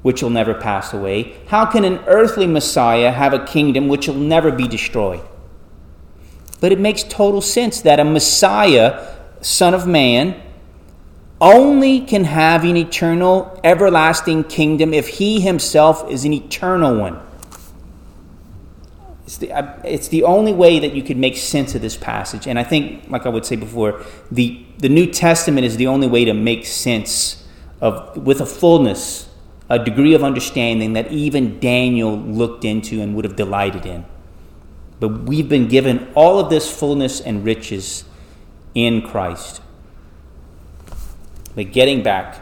which 0.03 0.21
will 0.21 0.29
never 0.29 0.53
pass 0.53 0.93
away? 0.93 1.35
How 1.47 1.65
can 1.65 1.83
an 1.83 1.97
earthly 2.05 2.45
Messiah 2.45 3.11
have 3.11 3.33
a 3.33 3.43
kingdom 3.43 3.87
which 3.87 4.07
will 4.07 4.13
never 4.13 4.51
be 4.51 4.67
destroyed? 4.67 5.21
But 6.61 6.71
it 6.71 6.79
makes 6.79 7.01
total 7.01 7.41
sense 7.41 7.81
that 7.81 7.99
a 7.99 8.03
Messiah, 8.03 9.15
Son 9.41 9.73
of 9.73 9.87
Man, 9.87 10.39
only 11.41 12.01
can 12.01 12.23
have 12.25 12.63
an 12.63 12.77
eternal, 12.77 13.59
everlasting 13.63 14.43
kingdom 14.43 14.93
if 14.93 15.07
he 15.07 15.41
himself 15.41 16.09
is 16.09 16.23
an 16.23 16.33
eternal 16.33 16.95
one. 16.95 17.19
It's 19.25 19.37
the, 19.37 19.51
uh, 19.51 19.79
it's 19.83 20.07
the 20.09 20.23
only 20.23 20.53
way 20.53 20.77
that 20.79 20.93
you 20.93 21.01
could 21.01 21.17
make 21.17 21.35
sense 21.35 21.73
of 21.73 21.81
this 21.81 21.97
passage. 21.97 22.47
And 22.47 22.59
I 22.59 22.63
think, 22.63 23.09
like 23.09 23.25
I 23.25 23.29
would 23.29 23.45
say 23.45 23.55
before, 23.55 24.03
the, 24.31 24.63
the 24.77 24.89
New 24.89 25.07
Testament 25.07 25.65
is 25.65 25.77
the 25.77 25.87
only 25.87 26.07
way 26.07 26.25
to 26.25 26.33
make 26.33 26.65
sense 26.65 27.43
of, 27.81 28.15
with 28.17 28.39
a 28.39 28.45
fullness, 28.45 29.27
a 29.67 29.79
degree 29.79 30.13
of 30.13 30.23
understanding 30.23 30.93
that 30.93 31.11
even 31.11 31.59
Daniel 31.59 32.15
looked 32.15 32.63
into 32.63 33.01
and 33.01 33.15
would 33.15 33.25
have 33.25 33.35
delighted 33.35 33.85
in. 33.87 34.05
But 34.99 35.23
we've 35.23 35.49
been 35.49 35.67
given 35.67 36.11
all 36.13 36.39
of 36.39 36.51
this 36.51 36.71
fullness 36.71 37.19
and 37.19 37.43
riches 37.43 38.05
in 38.75 39.01
Christ. 39.01 39.61
But 41.55 41.71
getting 41.71 42.03
back, 42.03 42.41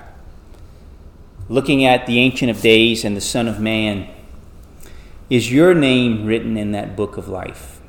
looking 1.47 1.85
at 1.85 2.07
the 2.07 2.19
Ancient 2.19 2.51
of 2.51 2.61
Days 2.61 3.05
and 3.05 3.15
the 3.15 3.21
Son 3.21 3.47
of 3.47 3.59
Man, 3.59 4.09
is 5.29 5.51
your 5.51 5.73
name 5.73 6.25
written 6.25 6.57
in 6.57 6.71
that 6.71 6.95
book 6.95 7.17
of 7.17 7.27
life? 7.27 7.81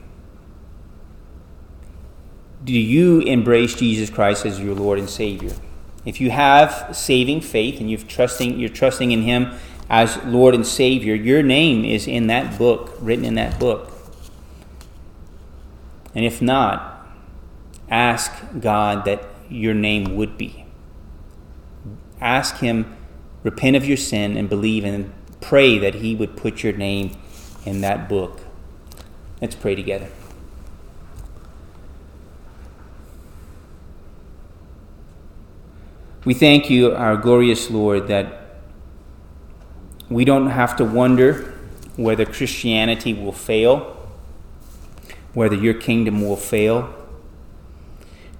Do 2.65 2.73
you 2.73 3.21
embrace 3.21 3.75
Jesus 3.75 4.09
Christ 4.09 4.47
as 4.47 4.59
your 4.59 4.75
Lord 4.75 4.99
and 4.99 5.11
Savior? 5.11 5.53
If 6.07 6.21
you 6.21 6.31
have 6.31 6.97
saving 6.97 7.41
faith 7.41 7.81
and 7.81 7.91
you're 7.91 8.01
trusting, 8.01 8.59
you're 8.59 8.69
trusting 8.69 9.13
in 9.13 9.23
Him 9.23 9.53
as 9.91 10.17
Lord 10.25 10.55
and 10.55 10.67
Savior, 10.67 11.15
your 11.15 11.43
name 11.43 11.85
is 11.85 12.07
in 12.07 12.27
that 12.29 12.59
book, 12.59 12.97
written 13.01 13.25
in 13.25 13.35
that 13.35 13.59
book. 13.59 13.91
And 16.15 16.25
if 16.25 16.41
not, 16.41 17.07
ask 17.91 18.33
God 18.61 19.05
that 19.05 19.25
your 19.51 19.75
name 19.75 20.17
would 20.17 20.39
be. 20.39 20.65
Ask 22.21 22.59
Him, 22.59 22.97
repent 23.43 23.77
of 23.77 23.85
your 23.85 23.97
sin, 23.97 24.37
and 24.37 24.49
believe 24.49 24.85
and 24.85 25.13
pray 25.41 25.79
that 25.79 25.97
He 25.97 26.15
would 26.15 26.37
put 26.37 26.63
your 26.63 26.73
name 26.73 27.15
in 27.65 27.81
that 27.81 28.09
book. 28.09 28.41
Let's 29.41 29.55
pray 29.55 29.75
together. 29.75 30.09
We 36.25 36.33
thank 36.33 36.71
you, 36.71 36.95
our 36.95 37.17
glorious 37.19 37.71
Lord, 37.71 38.09
that 38.09 38.61
we 40.09 40.25
don't 40.25 40.49
have 40.49 40.77
to 40.77 40.85
wonder 40.85 41.55
whether 41.97 42.25
Christianity 42.25 43.13
will 43.13 43.33
fail, 43.33 43.97
whether 45.35 45.55
your 45.55 45.75
kingdom 45.75 46.23
will 46.23 46.37
fail. 46.37 46.95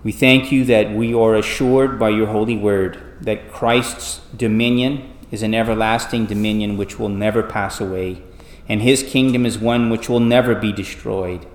We 0.03 0.13
thank 0.13 0.51
you 0.51 0.65
that 0.65 0.93
we 0.93 1.13
are 1.15 1.35
assured 1.35 1.99
by 1.99 2.11
your 2.11 2.29
holy 2.29 2.57
word 2.57 3.01
that 3.21 3.51
Christ's 3.51 4.21
dominion 4.37 5.11
is 5.31 5.43
an 5.43 5.55
everlasting 5.55 6.27
dominion 6.27 6.77
which 6.77 6.99
will 6.99 7.09
never 7.09 7.43
pass 7.43 7.81
away, 7.81 8.23
and 8.69 8.83
his 8.83 9.03
kingdom 9.03 9.45
is 9.45 9.59
one 9.59 9.91
which 9.91 10.09
will 10.09 10.21
never 10.21 10.55
be 10.55 10.73
destroyed. 10.73 11.47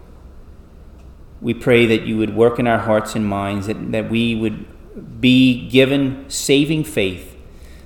we 1.41 1.53
pray 1.53 1.85
that 1.85 2.01
you 2.01 2.17
would 2.17 2.35
work 2.35 2.59
in 2.59 2.67
our 2.67 2.79
hearts 2.79 3.15
and 3.15 3.25
minds, 3.25 3.67
that, 3.67 3.91
that 3.93 4.09
we 4.09 4.35
would 4.35 5.21
be 5.21 5.69
given 5.69 6.29
saving 6.29 6.83
faith, 6.83 7.37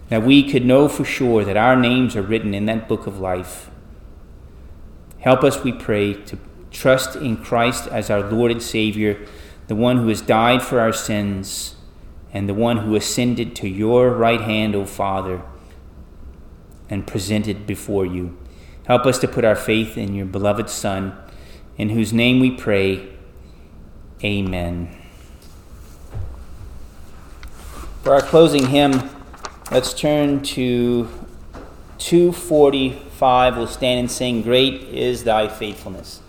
that 0.09 0.23
we 0.23 0.49
could 0.49 0.65
know 0.65 0.87
for 0.87 1.05
sure 1.05 1.43
that 1.45 1.57
our 1.57 1.75
names 1.75 2.15
are 2.15 2.21
written 2.21 2.53
in 2.53 2.65
that 2.65 2.87
book 2.87 3.05
of 3.05 3.19
life. 3.19 3.69
Help 5.19 5.43
us, 5.43 5.63
we 5.63 5.71
pray, 5.71 6.13
to 6.13 6.37
trust 6.71 7.15
in 7.15 7.37
Christ 7.37 7.87
as 7.87 8.09
our 8.09 8.21
Lord 8.21 8.51
and 8.51 8.61
Savior, 8.61 9.25
the 9.67 9.75
one 9.75 9.97
who 9.97 10.07
has 10.07 10.21
died 10.21 10.61
for 10.61 10.79
our 10.79 10.93
sins, 10.93 11.75
and 12.33 12.49
the 12.49 12.53
one 12.53 12.77
who 12.77 12.95
ascended 12.95 13.55
to 13.57 13.69
your 13.69 14.09
right 14.09 14.41
hand, 14.41 14.75
O 14.75 14.85
Father, 14.85 15.43
and 16.89 17.05
presented 17.05 17.67
before 17.67 18.05
you. 18.05 18.35
Help 18.85 19.05
us 19.05 19.17
to 19.19 19.27
put 19.27 19.45
our 19.45 19.55
faith 19.55 19.97
in 19.97 20.13
your 20.13 20.25
beloved 20.25 20.69
Son, 20.69 21.17
in 21.77 21.89
whose 21.89 22.11
name 22.11 22.39
we 22.39 22.51
pray. 22.51 23.07
Amen. 24.23 24.95
For 28.03 28.13
our 28.13 28.21
closing 28.21 28.67
hymn, 28.67 29.09
let's 29.71 29.93
turn 29.93 30.43
to 30.43 31.07
245. 31.99 33.57
We'll 33.57 33.67
stand 33.67 33.99
and 34.01 34.11
sing, 34.11 34.41
Great 34.41 34.81
is 34.83 35.23
Thy 35.23 35.47
Faithfulness. 35.47 36.22